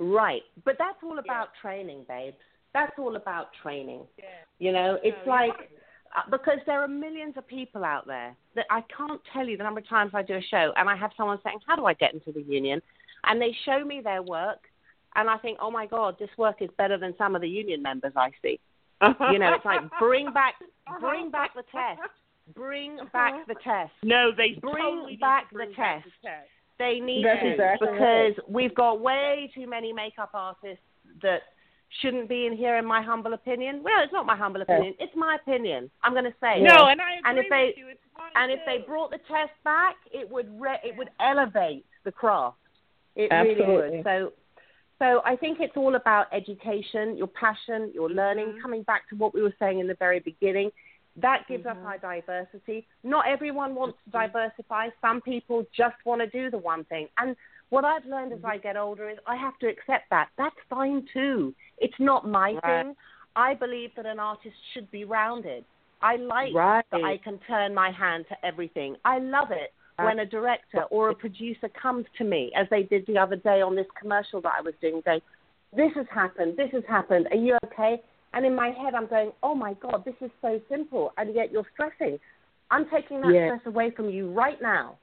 [0.00, 2.36] Right, but that's all about training, babes.
[2.72, 4.00] That's all about training.
[4.18, 4.24] Yeah.
[4.58, 5.70] You know, it's No, like right.
[6.16, 9.62] uh, because there are millions of people out there that I can't tell you the
[9.62, 11.94] number of times I do a show and I have someone saying, "How do I
[11.94, 12.82] get into the union?"
[13.24, 14.68] and they show me their work,
[15.16, 17.80] and I think, "Oh my God, this work is better than some of the union
[17.82, 18.58] members I see."
[19.32, 20.54] You know, it's like bring back,
[21.00, 22.00] bring back the test,
[22.54, 23.92] bring back the test.
[24.02, 26.14] No, they Bring totally back bring the back test.
[26.22, 26.48] the test.
[26.78, 30.82] They need That's to exactly because we've got way too many makeup artists
[31.22, 31.42] that
[32.00, 33.82] shouldn't be in here, in my humble opinion.
[33.84, 35.88] Well, it's not my humble opinion; it's my opinion.
[36.02, 36.60] I'm going to say.
[36.60, 37.88] No, and I agree And if they- with you.
[37.88, 41.86] It's fine And if they brought the test back, it would re- it would elevate
[42.04, 42.56] the craft.
[43.14, 43.64] It Absolutely.
[43.66, 44.04] really would.
[44.04, 44.32] So,
[44.98, 48.54] so I think it's all about education, your passion, your learning.
[48.54, 48.62] Mhm.
[48.62, 50.72] Coming back to what we were saying in the very beginning,
[51.16, 51.70] that gives Mhm.
[51.70, 52.86] us our diversity.
[53.02, 54.90] Not everyone wants to diversify.
[55.00, 57.08] Some people just want to do the one thing.
[57.18, 57.36] And
[57.70, 60.28] what I've learned as I get older is I have to accept that.
[60.36, 61.54] That's fine too.
[61.78, 62.84] It's not my Right.
[62.84, 62.96] thing.
[63.36, 65.64] I believe that an artist should be rounded.
[66.02, 66.84] I like Right.
[66.90, 68.96] that I can turn my hand to everything.
[69.04, 73.06] I love it when a director or a producer comes to me, as they did
[73.06, 75.22] the other day on this commercial that I was doing, saying,
[75.72, 78.00] This has happened, this has happened, are you okay?
[78.34, 81.52] And in my head, I'm going, Oh my God, this is so simple, and yet
[81.52, 82.18] you're stressing.
[82.70, 83.46] I'm taking that Yeah.
[83.48, 84.98] stress away from you right now.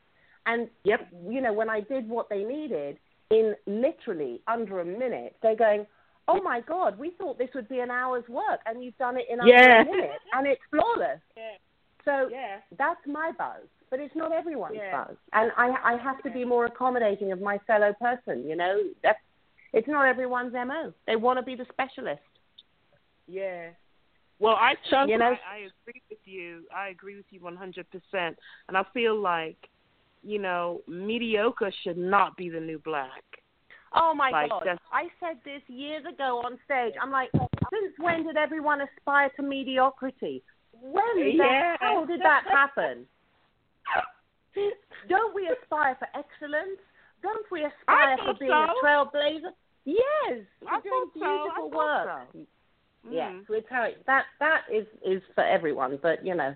[0.46, 1.08] And Yep.
[1.28, 2.98] you know, when I did what they needed,
[3.32, 5.36] in literally under a minute.
[5.42, 5.88] They're going,
[6.28, 9.28] "Oh my God, we thought this would be an hour's work, and you've done it
[9.30, 9.82] in under Yeah.
[9.82, 11.58] a minute, and it's flawless." Yeah.
[12.04, 12.60] So Yeah.
[12.78, 15.06] that's my buzz, but it's not everyone's Yeah.
[15.06, 18.48] buzz, and I I have to be more accommodating of my fellow person.
[18.48, 19.22] You know, that's
[19.74, 20.94] it's not everyone's mo.
[21.06, 22.22] They want to be the specialist.
[23.28, 23.70] Yeah.
[24.40, 26.64] Well, I Chuck, You know- I, I agree with you.
[26.76, 28.36] I agree with you 100%.
[28.68, 29.58] And I feel like,
[30.24, 33.24] you know, mediocre should not be the new black.
[33.94, 34.80] Oh my Like, God!
[34.94, 36.94] I said this years ago on stage.
[37.02, 40.42] I'm like, since when did everyone aspire to mediocrity?
[40.82, 41.76] When the Yeah.
[41.82, 43.06] hell did that happen?
[45.10, 46.80] Don't we aspire for excellence?
[47.22, 48.56] Don't we aspire for being so.
[48.56, 49.52] a trailblazer?
[49.86, 50.00] Yes,
[50.68, 51.26] I we're doing thought so.
[51.26, 51.70] I beautiful
[53.04, 53.44] thought work.
[53.48, 53.54] so.
[53.54, 56.00] Yes, it's how it, that that is is for everyone.
[56.02, 56.56] But you know,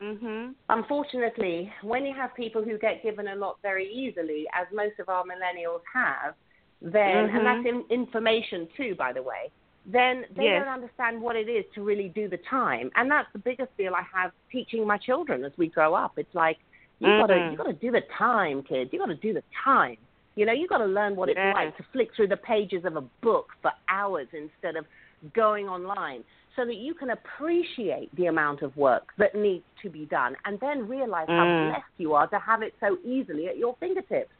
[0.00, 0.54] Mhm.
[0.68, 5.08] unfortunately, when you have people who get given a lot very easily, as most of
[5.08, 6.34] our millennials have,
[6.80, 7.36] then Mhm.
[7.36, 9.50] and that's in, information too, by the way.
[9.86, 10.64] Then they Yes.
[10.64, 13.94] don't understand what it is to really do the time, and that's the biggest deal
[13.94, 16.18] I have teaching my children as we grow up.
[16.18, 16.58] It's like
[16.98, 17.50] you gotta Mhm.
[17.52, 18.92] you gotta do the time, kids.
[18.92, 19.96] You gotta do the time.
[20.36, 21.54] You know, you got to learn what it's Yes.
[21.54, 24.86] like to flick through the pages of a book for hours instead of
[25.34, 26.24] going online
[26.56, 30.58] so that you can appreciate the amount of work that needs to be done and
[30.60, 31.70] then realize how Mm.
[31.70, 34.32] blessed you are to have it so easily at your fingertips.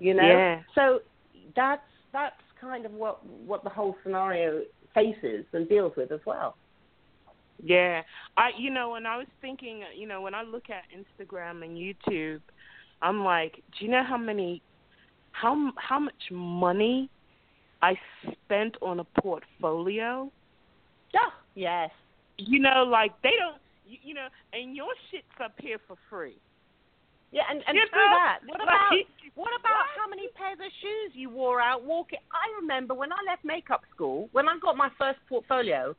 [0.00, 0.26] You know?
[0.26, 0.62] Yeah.
[0.74, 1.00] So
[1.54, 4.62] that's that's kind of what what the whole scenario
[4.94, 6.56] faces and deals with as well.
[7.62, 8.02] Yeah,
[8.36, 11.76] I you know when I was thinking, you know, when I look at Instagram and
[11.76, 12.40] YouTube,
[13.00, 14.60] I'm like, do you know how many,
[15.32, 17.10] how how much money
[17.84, 17.98] I
[18.44, 20.30] spent on a portfolio?
[21.12, 21.30] Yeah.
[21.54, 21.90] Yes.
[22.38, 26.36] You know, like they don't, you, you know, and your shit's up here for free.
[27.30, 28.16] Yeah, and, and You through know?
[28.24, 28.92] that, what Like, about
[29.34, 32.20] what about how many pairs of shoes you wore out walking?
[32.32, 35.94] I remember when I left makeup school, when I got my first portfolio.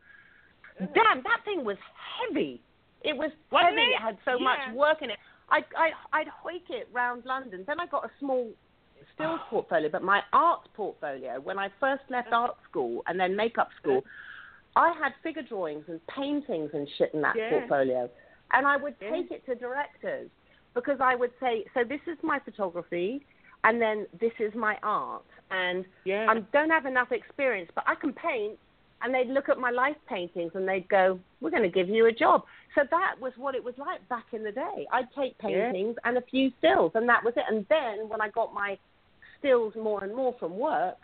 [0.81, 0.93] Mm.
[0.93, 1.77] Damn, that thing was
[2.19, 2.61] heavy.
[3.03, 3.81] It was Wasn't heavy.
[3.81, 3.95] it?
[3.95, 4.43] It had so Yeah.
[4.49, 5.19] much work in it.
[5.49, 7.63] I I I'd hoik it round London.
[7.67, 8.49] Then I got a small
[9.13, 13.69] stills portfolio, but my art portfolio when I first left art school and then makeup
[13.79, 14.03] school,
[14.75, 17.49] I had figure drawings and paintings and shit in that Yeah.
[17.49, 18.09] portfolio,
[18.53, 19.09] and I would Yeah.
[19.09, 20.29] take it to directors
[20.73, 23.25] because I would say, so this is my photography,
[23.63, 26.25] and then this is my art, and Yeah.
[26.29, 28.59] I don't have enough experience, but I can paint.
[29.01, 32.05] And they'd look at my life paintings and they'd go, "We're going to give you
[32.05, 34.87] a job." So that was what it was like back in the day.
[34.89, 37.43] I'd take paintings and a few stills, and that was it.
[37.47, 38.79] And then when I got my
[39.45, 40.97] stills more and more from work,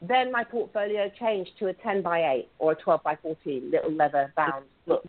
[0.00, 3.92] then my portfolio changed to a 10 by 8 or a 12 by 14 little
[3.92, 5.06] leather bound book.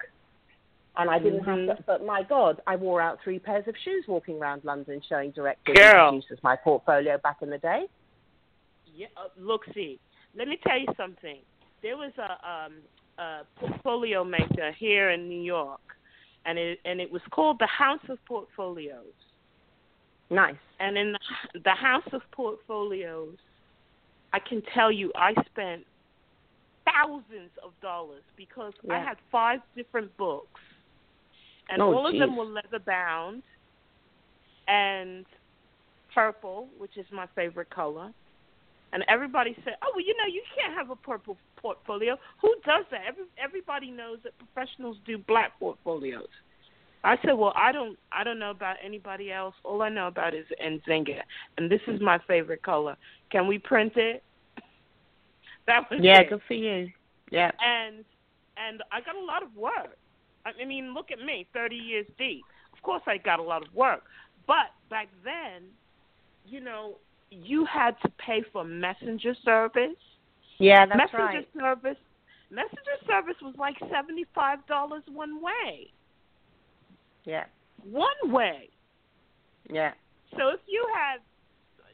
[0.96, 1.68] And I didn't Mhm.
[1.68, 5.02] have to, but my God, I wore out three pairs of shoes walking around London
[5.02, 6.10] showing directors Girl.
[6.10, 7.90] and my portfolio back in the day.
[8.86, 10.00] Yeah, uh, look, see,
[10.36, 11.40] let me tell you something.
[11.82, 12.84] There was a, um,
[13.18, 15.82] a portfolio maker here in New York,
[16.46, 19.16] and it and it was called the House of Portfolios.
[20.30, 20.56] Nice.
[20.80, 23.36] And in the, the House of Portfolios,
[24.34, 25.84] I can tell you, I spent
[26.86, 30.62] thousands of dollars because I had five different books,
[31.70, 33.44] and Oh, all of them were leather bound,
[34.68, 35.26] and
[36.14, 38.12] purple, which is my favorite color.
[38.92, 42.18] And everybody said, "Oh, well, you know, you can't have a purple portfolio.
[42.42, 43.02] Who does that?
[43.08, 46.28] Every, everybody knows that professionals do black portfolios."
[47.04, 49.56] I said, "Well, I don't, I don't know about anybody else.
[49.64, 51.20] All I know about is Nzinga,
[51.58, 52.95] and this is my favorite color.
[53.32, 54.24] Can we print it?"
[55.68, 56.30] That was Yeah, it.
[56.30, 56.89] good for you.
[57.32, 57.51] Yeah.
[57.60, 58.04] and
[58.58, 59.97] and I got a lot of work.
[60.45, 62.43] I mean, look at me, 30 years deep.
[62.74, 64.04] Of course, I got a lot of work,
[64.45, 65.64] but back then,
[66.45, 66.95] you know,
[67.32, 69.95] you had to pay for messenger service.
[70.60, 71.47] Yeah, that's messenger right.
[71.58, 71.97] service,
[72.51, 75.91] messenger service was like seventy-five dollars one way.
[77.26, 77.46] Yeah.
[77.84, 78.70] One way.
[79.70, 79.92] Yeah.
[80.38, 81.20] So if you had,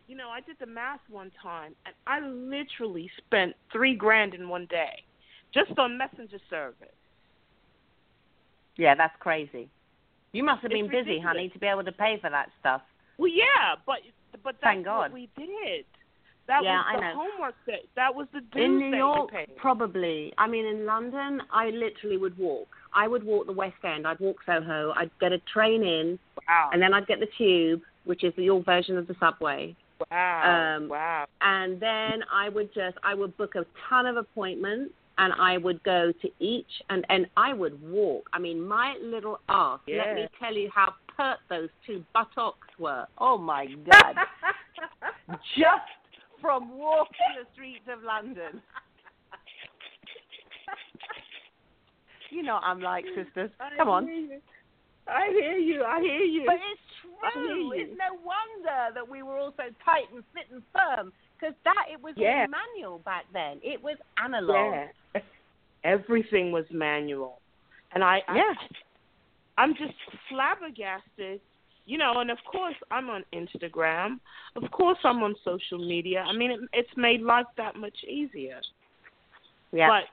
[0.08, 4.50] you know, I did the math one time, and I literally spent three grand in
[4.50, 5.04] one day,
[5.54, 6.88] just on messenger service.
[8.78, 9.70] Yeah, that's crazy.
[10.32, 11.26] You must have It's been busy, ridiculous.
[11.26, 12.82] honey, to be able to pay for that stuff.
[13.18, 13.98] Well, yeah, but
[14.44, 15.14] but that's Thank what God.
[15.14, 15.86] we did.
[16.50, 17.16] That Yeah, was the I know.
[17.22, 20.34] homework that that was the dues In New that York, probably.
[20.38, 22.68] I mean, in London, I literally would walk.
[22.93, 24.08] I would walk the West End.
[24.08, 24.91] I'd walk Soho.
[24.97, 26.72] I'd get a train in, Wow.
[26.74, 29.76] and then I'd get the tube, which is your version of the subway.
[30.10, 30.78] wow.
[30.78, 31.26] um, wow.
[31.41, 35.84] And then I would just, I would book a ton of appointments, and I would
[35.84, 38.28] go to each, and and I would walk.
[38.34, 39.82] I mean, my little ass.
[39.86, 39.97] Yeah.
[40.06, 43.06] Let me tell you how pert those two buttocks were.
[43.20, 44.16] Oh my God.
[45.58, 45.99] just
[46.42, 48.62] from walking the streets of London.
[52.32, 53.52] you know what I'm like sisters.
[53.78, 54.10] Come on.
[55.08, 55.84] I hear you.
[55.84, 56.44] I hear you.
[56.46, 57.72] But it's true.
[57.74, 61.86] It's no wonder that we were all so tight and fit and firm because that
[61.92, 62.46] it was yeah.
[62.48, 63.60] manual back then.
[63.64, 64.90] It was analog.
[65.16, 65.22] Yeah.
[65.84, 67.40] Everything was manual,
[67.94, 68.54] and I, I yeah.
[69.58, 69.94] I'm just
[70.30, 71.40] flabbergasted.
[71.86, 74.20] You know, and of course I'm on Instagram.
[74.56, 76.24] Of course I'm on social media.
[76.28, 78.62] I mean, it, it's made life that much easier.
[79.72, 79.88] Yeah.
[79.90, 80.04] But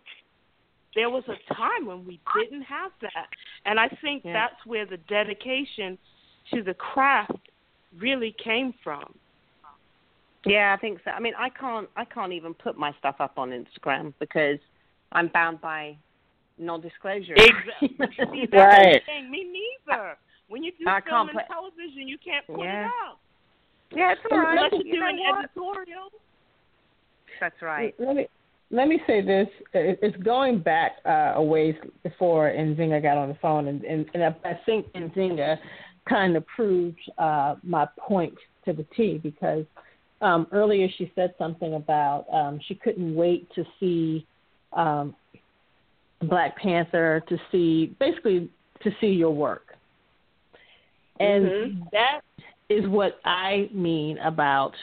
[0.95, 3.29] there was a time when we didn't have that,
[3.67, 4.33] and I think Yeah.
[4.33, 5.99] that's where the dedication
[6.55, 7.33] to the craft
[7.99, 9.15] really came from.
[10.47, 11.11] Yeah, I think so.
[11.11, 14.59] I mean, I can't I can't even put my stuff up on Instagram because
[15.13, 15.97] I'm bound by
[16.59, 17.35] non-disclosure.
[17.37, 17.89] Exactly.
[18.33, 18.95] See, that's Right.
[18.95, 19.31] the thing.
[19.31, 20.17] Me neither.
[20.49, 22.87] When you do I film can't and put- television, you can't put Yeah.
[22.87, 23.19] it out.
[23.93, 24.85] yeah, it's all unless right.
[24.87, 25.39] you do know an what?
[25.45, 26.09] editorial.
[27.41, 27.95] That's right.
[27.99, 28.27] Let me
[28.71, 33.35] let me say this: it's going back uh, a ways before Nzinga got on the
[33.37, 35.59] phone, and and, and I, I think Nzinga
[36.09, 38.35] kind of proved uh, my point
[38.65, 39.65] to the T because
[40.21, 44.27] um, earlier she said something about um, she couldn't wait to see
[44.73, 45.15] um,
[46.23, 48.49] Black Panther to see basically
[48.83, 49.66] to see your work,
[51.21, 51.91] and Mhm.
[51.93, 52.21] that
[52.69, 54.75] is what I mean about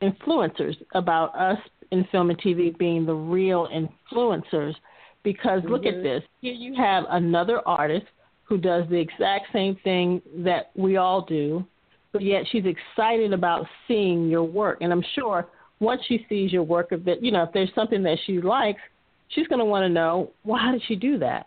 [0.00, 1.58] influencers, about us
[1.90, 4.74] in film and TV being the real influencers.
[5.22, 6.02] Because look at Mhm.
[6.02, 6.24] this.
[6.42, 8.06] Here you have another artist
[8.44, 11.64] who does the exact same thing that we all do,
[12.12, 14.78] but yet she's excited about seeing your work.
[14.82, 15.48] And I'm sure
[15.80, 18.82] once she sees your work, of it, you know, if there's something that she likes,
[19.28, 21.46] she's going to want to know, well, how did she do that?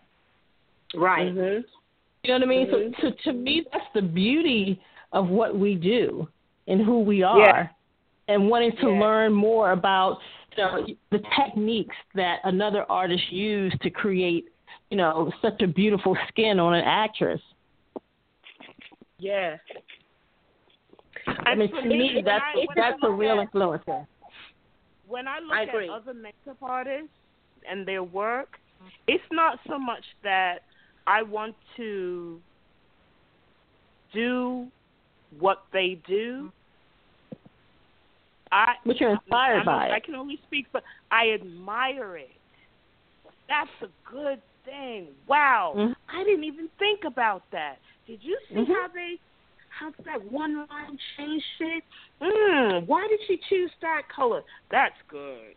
[0.94, 1.32] Right.
[1.32, 1.64] Mhm.
[2.24, 2.66] You know what I mean?
[2.66, 3.00] Mhm.
[3.00, 4.80] So, so to me, that's the beauty
[5.12, 6.28] of what we do
[6.66, 7.68] and who we are, Yeah.
[8.28, 9.00] and wanting to Yeah.
[9.00, 10.18] learn more about
[10.56, 14.46] you know, the techniques that another artist used to create,
[14.90, 17.40] you know, such a beautiful skin on an actress.
[19.18, 19.56] Yeah.
[21.46, 24.06] I mean, to me, when that's I- that's a real at- influencer.
[25.06, 25.88] when I look I at agree.
[25.88, 27.14] other makeup artists
[27.68, 28.58] and their work,
[29.06, 30.62] it's not so much that
[31.08, 32.38] I want to
[34.12, 34.68] do
[35.38, 36.52] what they do.
[38.52, 42.30] I But you're inspired I'm- by I can only speak but I admire it.
[43.48, 45.14] That's a good thing.
[45.26, 45.72] Wow.
[45.76, 45.96] Mhm.
[46.10, 47.78] I didn't even think about that.
[48.06, 48.66] Did you see Mhm.
[48.74, 49.18] how they
[49.70, 51.84] how that one line changed shit?
[52.20, 54.44] Mm, why did she choose that color?
[54.68, 55.54] That's good.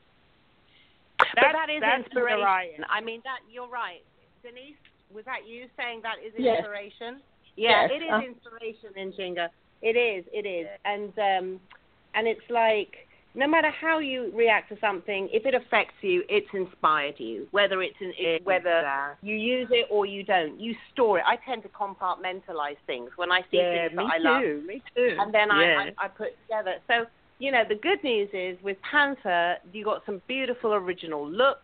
[1.18, 2.84] but That's- that is inspiration.
[2.89, 2.97] I.
[2.97, 4.04] I mean, that you're right,
[4.41, 4.76] Denise.
[5.14, 6.57] Was that you saying that is Yes.
[6.59, 7.22] inspiration?
[7.55, 9.49] Yeah, Yes, it is uh- inspiration Nzinga.
[9.82, 10.26] It is.
[10.32, 10.68] It is.
[10.86, 11.59] And um,
[12.14, 16.47] and it's like no matter how you react to something, if it affects you, it's
[16.53, 17.47] inspired you.
[17.51, 18.84] Whether it's, in, it's whether
[19.22, 21.24] you use it or you don't, you store it.
[21.26, 24.24] I tend to compartmentalize things when I see Yeah, things that I too.
[24.57, 24.66] love.
[24.66, 25.16] Me too.
[25.20, 25.86] and then yeah.
[25.97, 26.76] I, I I put together.
[26.88, 27.05] So
[27.39, 31.62] you know, the good news is with Panther, you got some beautiful original looks.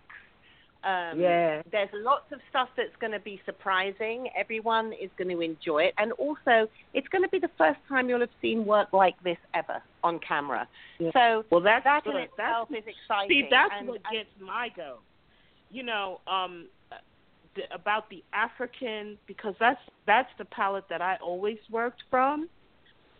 [0.83, 1.61] Um, Yeah.
[1.71, 4.29] There's lots of stuff that's going to be surprising.
[4.35, 8.09] Everyone is going to enjoy it, and also it's going to be the first time
[8.09, 10.67] you'll have seen work like this ever on camera.
[10.99, 11.11] Yeah.
[11.13, 12.15] So well, that's that good.
[12.15, 13.29] in itself that's, is exciting.
[13.29, 14.99] See, that's and, what and- gets my go.
[15.69, 16.67] You know, um,
[17.57, 22.47] the, about the African because that's that's the palette that I always worked from.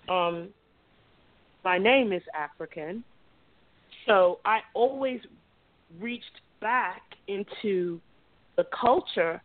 [0.08, 0.50] Um,
[1.66, 3.04] my name is African,
[4.06, 5.20] so I always
[6.00, 8.00] reached back into
[8.56, 9.42] the culture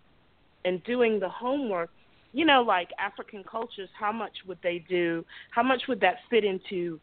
[0.64, 1.90] and doing the homework.
[2.32, 5.24] You know, like African cultures, how much would they do?
[5.50, 6.98] How much would that fit into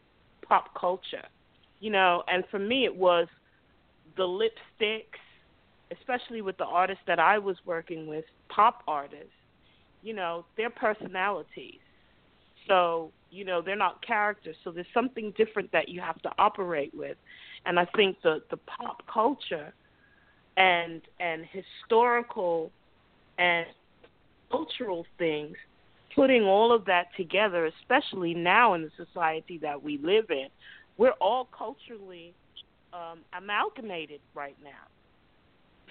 [0.46, 1.24] pop culture?
[1.78, 3.28] You know, and for me, it was
[4.16, 5.20] the lipsticks,
[5.96, 9.30] especially with the artists that I was working with, pop artists.
[10.02, 11.78] You know, their personalities.
[12.66, 14.56] So, you know, they're not characters.
[14.64, 17.16] So there's something different that you have to operate with.
[17.66, 19.72] And I think the the pop culture
[20.60, 22.70] and and historical
[23.38, 23.66] and
[24.50, 25.56] cultural things,
[26.14, 30.48] putting all of that together, especially now in the society that we live in,
[30.98, 32.34] we're all culturally
[32.92, 34.70] um, amalgamated right now.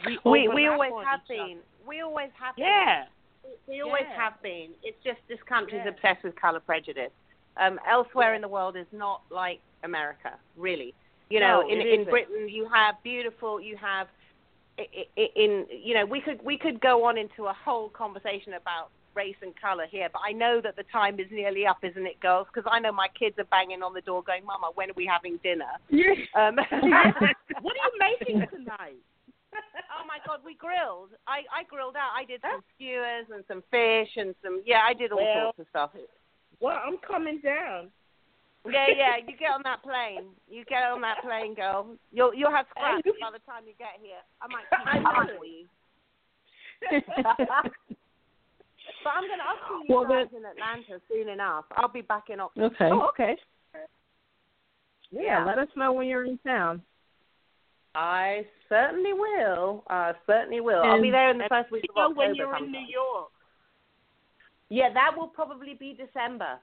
[0.06, 1.58] we we overlap always have been.
[1.88, 2.66] We always have been.
[2.66, 3.06] Yeah.
[3.68, 4.22] We always Yeah.
[4.22, 4.70] have been.
[4.84, 5.90] It's just this country's Yeah.
[5.94, 7.12] obsessed with color prejudice.
[7.58, 10.94] Um, elsewhere in the world is not like America, really.
[11.30, 12.06] You know, No, in in.
[12.06, 13.60] Britain you have beautiful.
[13.60, 14.08] You have
[15.16, 19.36] in you know we could we could go on into a whole conversation about race
[19.42, 22.48] and color here, but I know that the time is nearly up, isn't it, girls?
[22.54, 25.06] Because I know my kids are banging on the door, going, "Mama, when are we
[25.06, 26.14] having dinner?" Yeah.
[26.36, 26.56] Um,
[27.62, 29.02] what are you making tonight?
[29.54, 31.10] oh my God, we grilled.
[31.28, 32.12] I I grilled out.
[32.16, 34.82] I did some skewers and some fish and some yeah.
[34.88, 35.92] I did all Well- sorts of stuff.
[36.62, 37.90] Well, I'm coming down.
[38.66, 39.16] Yeah, yeah.
[39.18, 40.30] You get on that plane.
[40.50, 41.96] You get on that plane, girl.
[42.12, 44.20] You'll you'll have scraps by the time you get here.
[44.42, 45.66] I might keep I it for you.
[49.04, 51.66] But I'm gonna I'll see you Well, guys in Atlanta soon enough.
[51.78, 52.66] I'll be back in October.
[52.76, 52.90] Okay.
[52.92, 53.38] oh, okay.
[55.12, 55.46] Yeah, Yeah.
[55.46, 56.82] let us know when you're in town.
[57.96, 59.84] I certainly will.
[59.90, 60.82] I certainly will.
[60.84, 62.16] I'll be there in the first week of October.
[62.20, 62.72] when you're in.
[62.72, 63.30] New York.
[64.70, 66.60] Yeah, that will probably be December.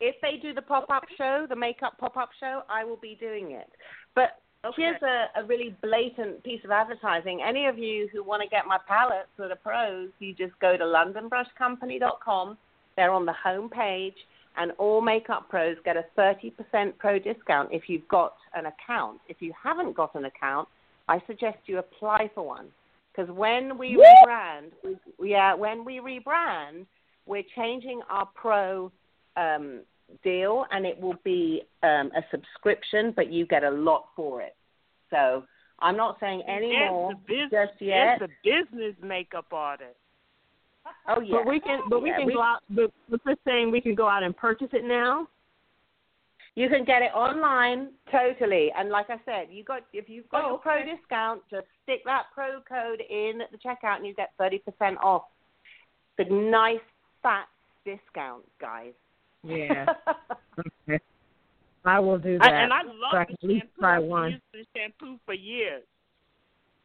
[0.00, 3.16] If they do the pop up show, the makeup pop up show, I will be
[3.20, 3.68] doing it.
[4.14, 4.82] But Okay.
[4.82, 7.40] here's a, a really blatant piece of advertising.
[7.42, 10.76] Any of you who want to get my palettes that are pros, you just go
[10.76, 12.58] to londonbrushcompany.com.
[12.94, 14.16] They're on the home page,
[14.58, 16.52] and all makeup pros get a 30%
[16.98, 19.20] pro discount if you've got an account.
[19.28, 20.68] If you haven't got an account,
[21.08, 22.66] I suggest you apply for one.
[23.12, 26.84] Because when we rebrand, we, yeah, when we rebrand,
[27.26, 28.92] we're changing our pro
[29.36, 29.80] um,
[30.24, 34.56] deal, and it will be um, a subscription, but you get a lot for it.
[35.10, 35.44] So
[35.80, 38.20] I'm not saying any It's more the business, just yet.
[38.20, 39.96] It's a business makeup artist.
[41.08, 42.60] Oh yeah, But we can, but we Yeah, can we- go out.
[42.70, 45.28] But but we're saying we can go out and purchase it now.
[46.56, 50.44] You can get it online totally, and like I said, you got if you've got
[50.44, 50.96] Oh, your pro okay.
[50.96, 54.98] discount, just stick that pro code in at the checkout, and you get thirty percent
[55.02, 55.24] off.
[56.18, 56.80] The nice
[57.22, 57.46] fat
[57.84, 58.92] discount, guys.
[59.42, 59.86] Yeah.
[60.88, 61.00] okay.
[61.84, 62.52] I will do that.
[62.52, 63.80] I, and I love so I the at least shampoo.
[63.80, 65.82] try I've been the shampoo for years.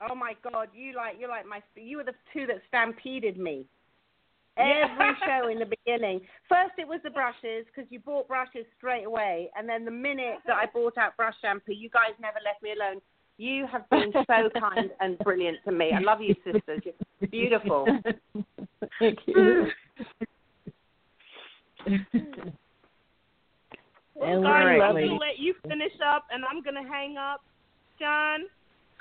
[0.09, 3.65] oh my God, you like you're like my you were the two that stampeded me.
[4.57, 6.21] Every show in the beginning.
[6.47, 10.37] First, it was the brushes because you bought brushes straight away, and then the minute
[10.47, 13.01] that I brought out brush shampoo, you guys never left me alone.
[13.37, 15.91] You have been so kind and brilliant to me.
[15.91, 16.81] I love you, sisters.
[16.85, 17.85] You're beautiful.
[18.99, 19.67] Thank you.
[24.17, 27.41] Well, And guys, we're I'm gonna let you finish up, and I'm gonna hang up.
[27.99, 28.47] Sian,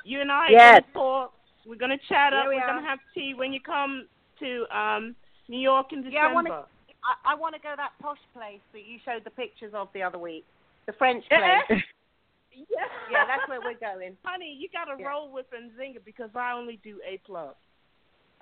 [0.05, 0.59] you and I Yes.
[0.59, 1.35] are gonna talk.
[1.67, 2.43] We're gonna chat up.
[2.43, 2.75] Here we We're are.
[2.75, 4.09] gonna have tea when you come
[4.41, 5.15] to um
[5.47, 6.17] New York in December.
[6.17, 6.67] Yeah, I wanna-
[7.05, 10.03] I, I want to go that posh place that you showed the pictures of the
[10.03, 10.45] other week,
[10.87, 11.41] the French place.
[11.71, 12.87] yeah.
[13.11, 14.17] yeah, that's where we're going.
[14.25, 15.09] Honey, you gotta Yeah.
[15.11, 17.55] roll with Nzinga because I only do A plus.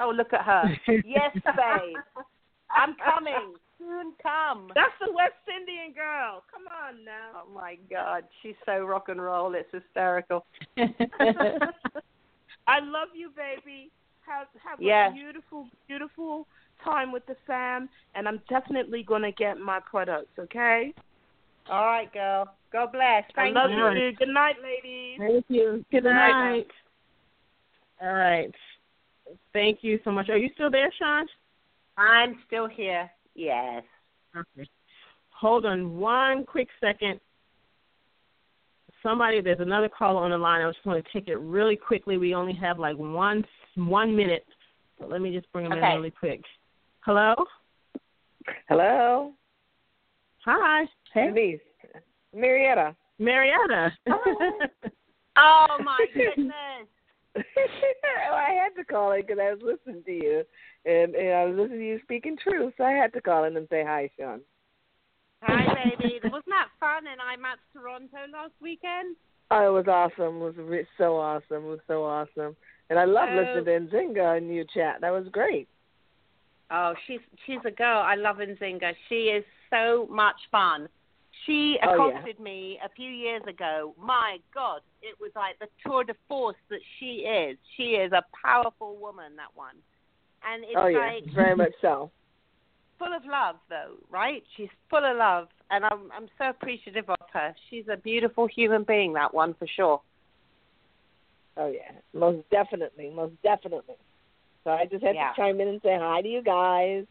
[0.00, 0.74] Oh, look at her.
[1.04, 1.96] Yes, babe.
[2.70, 3.56] I'm coming.
[3.82, 4.70] Soon come.
[4.74, 6.42] That's the West Indian girl.
[6.52, 7.42] Come on now.
[7.44, 9.54] Oh my God, she's so rock and roll.
[9.54, 10.44] It's hysterical.
[10.76, 13.90] I love you, baby.
[14.26, 15.10] Have have Yes.
[15.10, 16.46] a beautiful, beautiful
[16.84, 20.38] time with the fam, and I'm definitely gonna get my products.
[20.38, 20.92] Okay.
[21.68, 22.54] All right, girl.
[22.72, 23.24] God bless.
[23.34, 24.02] Thank I love you.
[24.02, 24.12] you.
[24.12, 25.18] Good night, ladies.
[25.18, 25.84] Thank you.
[25.90, 26.66] Good night.
[28.00, 28.54] All right.
[29.52, 30.28] Thank you so much.
[30.28, 31.26] Are you still there, Sian?
[31.96, 33.10] I'm still here.
[33.34, 33.82] Yes.
[34.36, 34.68] Okay.
[35.30, 37.20] Hold on one quick second.
[39.02, 40.62] Somebody, there's another caller on the line.
[40.64, 42.18] I just want to take it really quickly.
[42.18, 43.44] We only have like one
[43.74, 44.46] one minute,
[44.98, 45.90] so let me just bring them Okay.
[45.90, 46.42] in really quick.
[47.00, 47.34] Hello.
[48.68, 49.32] Hello,
[50.44, 50.84] Hi.
[51.14, 51.26] Hey.
[51.28, 51.60] Denise,
[52.34, 52.94] Marietta.
[53.18, 53.92] Marietta.
[55.34, 56.52] Oh my goodness.
[57.34, 60.42] Well, I had to call in because I was listening to you,
[60.84, 63.56] and, and I was listening to you speaking truth, so I had to call in
[63.56, 64.40] and say hi, Sian.
[65.42, 66.20] Hi, baby.
[66.24, 67.06] Wasn't that fun?
[67.10, 69.16] And I'm at Toronto last weekend.
[69.50, 70.36] Oh, it was awesome.
[70.36, 71.64] It was re- so awesome.
[71.64, 72.56] It was so awesome.
[72.90, 73.36] And I love Oh.
[73.36, 75.00] listening to Nzinga and you chat.
[75.00, 75.68] That was great.
[76.70, 77.98] Oh, she's she's a girl.
[77.98, 78.94] I love Nzinga.
[79.08, 80.88] She is so much fun.
[81.46, 82.18] She Oh, yeah.
[82.18, 83.94] accosted me a few years ago.
[83.98, 87.58] My God, it was like the tour de force that she is.
[87.76, 89.36] She is a powerful woman.
[89.36, 89.76] That one,
[90.44, 92.10] and it's oh, yeah, like very much so.
[92.98, 94.42] full of love, though, right?
[94.56, 97.54] She's full of love, and I'm I'm so appreciative of her.
[97.70, 99.12] She's a beautiful human being.
[99.14, 100.00] That one for sure.
[101.56, 103.96] Oh, yeah, most definitely, most definitely.
[104.64, 105.32] So I just had Yeah.
[105.32, 107.04] to chime in and say hi to you guys.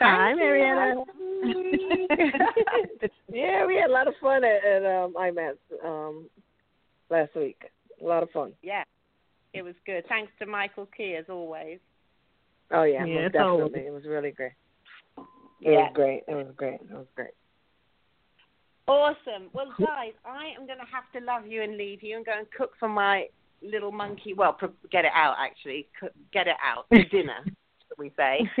[0.00, 0.44] Hi, Thank you.
[0.44, 1.04] Marietta.
[3.32, 6.28] yeah, we had a lot of fun at, at um, IMATS um,
[7.10, 7.62] last week.
[8.02, 8.52] A lot of fun.
[8.62, 8.84] Yeah,
[9.52, 10.04] it was good.
[10.08, 11.78] Thanks to Michael Key as always.
[12.72, 13.88] Oh yeah, Yeah, most it's always- definitely.
[13.88, 14.52] It was really great.
[15.18, 15.24] It
[15.60, 15.70] Yeah.
[15.84, 16.22] was great.
[16.26, 16.74] It was great.
[16.74, 17.30] It was great.
[18.86, 19.48] Awesome.
[19.54, 22.32] Well, guys, I am going to have to love you and leave you and go
[22.36, 23.28] and cook for my
[23.62, 24.34] little monkey.
[24.34, 25.86] Well, pro- get it out actually.
[25.98, 27.44] Cook, get it out for dinner.
[27.98, 28.48] We say.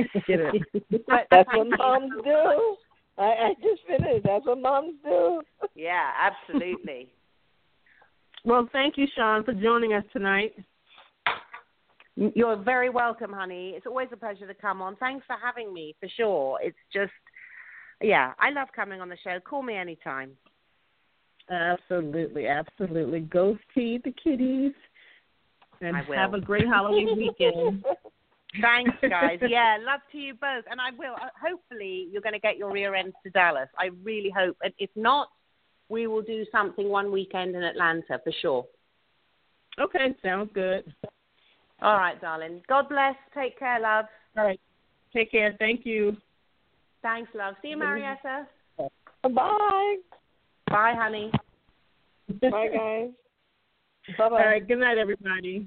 [1.06, 2.76] but That's what moms do.
[3.16, 4.24] I, I just finished.
[4.24, 5.42] That's what moms do.
[5.74, 7.08] yeah, absolutely.
[8.46, 10.52] Well, thank you, Sian, for joining us tonight.
[12.16, 13.72] You're very welcome, honey.
[13.74, 14.96] It's always a pleasure to come on.
[14.96, 16.58] Thanks for having me, for sure.
[16.62, 17.10] It's just,
[18.02, 19.40] yeah, I love coming on the show.
[19.40, 20.32] Call me anytime.
[21.50, 23.20] Absolutely, absolutely.
[23.20, 24.72] Go feed the kitties
[25.80, 27.84] and have a great Halloween weekend.
[28.60, 29.38] Thanks, guys.
[29.48, 30.64] Yeah, love to you both.
[30.70, 31.14] And I will.
[31.14, 33.68] Uh, hopefully, you're going to get your rear ends to Dallas.
[33.78, 34.56] I really hope.
[34.62, 35.28] And if not,
[35.88, 38.66] we will do something one weekend in Atlanta for sure.
[39.78, 40.84] Okay, sounds good.
[41.82, 42.62] All right, darling.
[42.68, 43.14] God bless.
[43.34, 44.06] Take care, love.
[44.36, 44.60] All right.
[45.12, 45.54] Take care.
[45.58, 46.16] Thank you.
[47.02, 47.54] Thanks, love.
[47.60, 48.46] See you, Marietta.
[49.22, 49.96] Bye.
[50.70, 51.30] Bye, honey.
[52.40, 53.10] Bye, guys.
[54.16, 54.24] Bye bye.
[54.24, 54.66] All right.
[54.66, 55.66] Good night, everybody.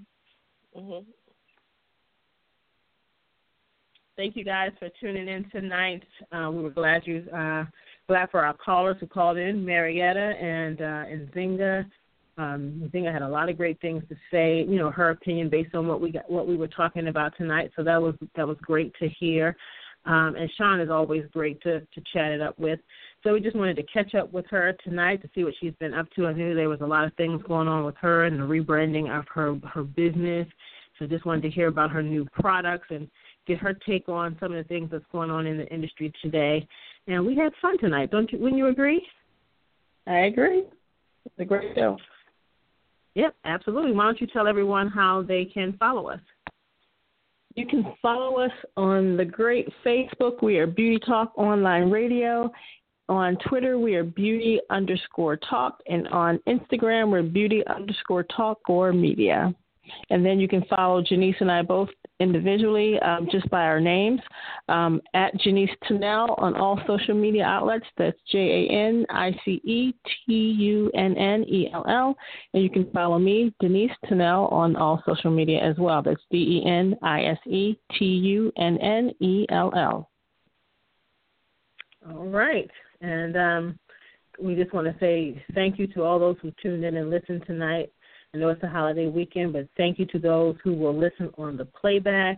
[0.75, 1.09] Mm-hmm.
[4.17, 6.01] Thank you guys for tuning in tonight.
[6.31, 7.65] Uh, we were glad you uh,
[8.07, 11.85] glad for our callers who called in, Marietta and uh, and Nzinga.
[12.39, 14.63] Um, Nzinga had a lot of great things to say.
[14.67, 17.69] You know, her opinion based on what we got, what we were talking about tonight.
[17.75, 19.55] So that was that was great to hear.
[20.07, 22.79] Um, and Sian is always great to to chat it up with.
[23.23, 25.93] So we just wanted to catch up with her tonight to see what she's been
[25.93, 26.25] up to.
[26.25, 29.15] I knew there was a lot of things going on with her and the rebranding
[29.15, 30.47] of her her business.
[30.97, 33.07] So just wanted to hear about her new products and
[33.47, 36.67] get her take on some of the things that's going on in the industry today.
[37.07, 38.37] And we had fun tonight, don't you?
[38.39, 39.05] Wouldn't you agree?
[40.05, 40.63] I agree.
[41.25, 41.97] It's a great show.
[43.15, 43.93] Yep, absolutely.
[43.93, 46.19] Why don't you tell everyone how they can follow us?
[47.55, 50.43] You can follow us on the great Facebook.
[50.43, 52.51] We are Beauty Talk Online Radio.
[53.09, 55.81] On Twitter, we are beauty underscore talk.
[55.87, 59.55] And on Instagram, we're beauty underscore talk or media.
[60.09, 64.19] And then you can follow Janice and I both individually um, just by our names
[64.69, 67.85] um, at Janice Tunnell on all social media outlets.
[67.97, 69.93] That's J A N I C E
[70.25, 72.17] T U N N E L L.
[72.53, 76.01] And you can follow me, Denise Tunnell, on all social media as well.
[76.01, 80.09] That's D E N I S E T U N N E L L.
[82.09, 82.69] All right.
[83.01, 83.79] And um,
[84.39, 87.43] we just want to say thank you to all those who tuned in and listened
[87.45, 87.91] tonight.
[88.37, 91.57] I know it's a holiday weekend, but thank you to those who will listen on
[91.57, 92.37] the playback.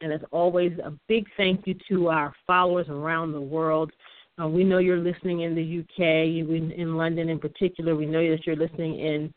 [0.00, 3.90] And as always, a big thank you to our followers around the world.
[4.40, 6.46] Uh, we know you're listening in the UK,
[6.78, 7.96] in London in particular.
[7.96, 9.34] We know that you're listening in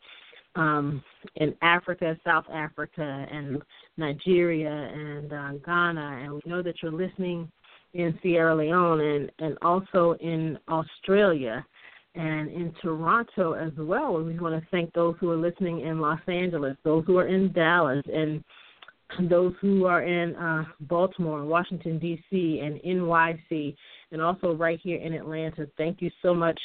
[0.54, 1.02] um,
[1.34, 3.60] in Africa, South Africa, and
[3.96, 7.50] Nigeria, and uh, Ghana, and we know that you're listening
[7.94, 11.66] in Sierra Leone and, and also in Australia
[12.14, 14.16] and in Toronto as well.
[14.16, 17.26] And we want to thank those who are listening in Los Angeles, those who are
[17.26, 18.42] in Dallas, and
[19.28, 23.74] those who are in uh, Baltimore, Washington, D.C., and NYC,
[24.12, 25.66] and also right here in Atlanta.
[25.76, 26.58] Thank you so much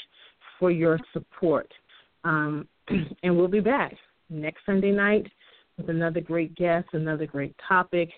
[0.59, 1.71] for your support.
[2.23, 2.67] Um,
[3.23, 3.93] and we'll be back
[4.29, 5.27] next Sunday night
[5.77, 8.09] with another great guest, another great topic,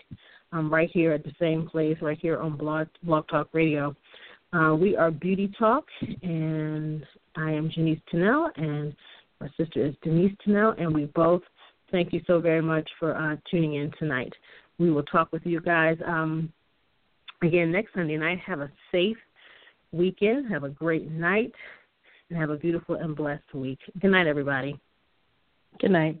[0.52, 3.94] um, right here at the same place, right here on Blog, Blog Talk Radio.
[4.52, 5.86] Uh, we are Beauty Talk,
[6.22, 7.06] and
[7.36, 8.94] I am Janice Tunnell, and
[9.40, 11.42] my sister is Denise Tunnell, and we both
[11.90, 14.32] thank you so very much for uh, tuning in tonight.
[14.78, 16.52] We will talk with you guys um,
[17.42, 18.38] again next Sunday night.
[18.46, 19.16] Have a safe
[19.92, 21.52] weekend, have a great night,
[22.28, 23.78] and have a beautiful and blessed week.
[24.00, 24.78] Good night, everybody.
[25.80, 26.20] Good night.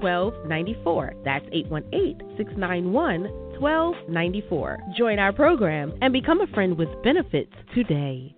[0.00, 1.14] 1294.
[1.24, 3.22] That's 818 691
[3.60, 4.78] 1294.
[4.96, 8.37] Join our program and become a friend with benefits today.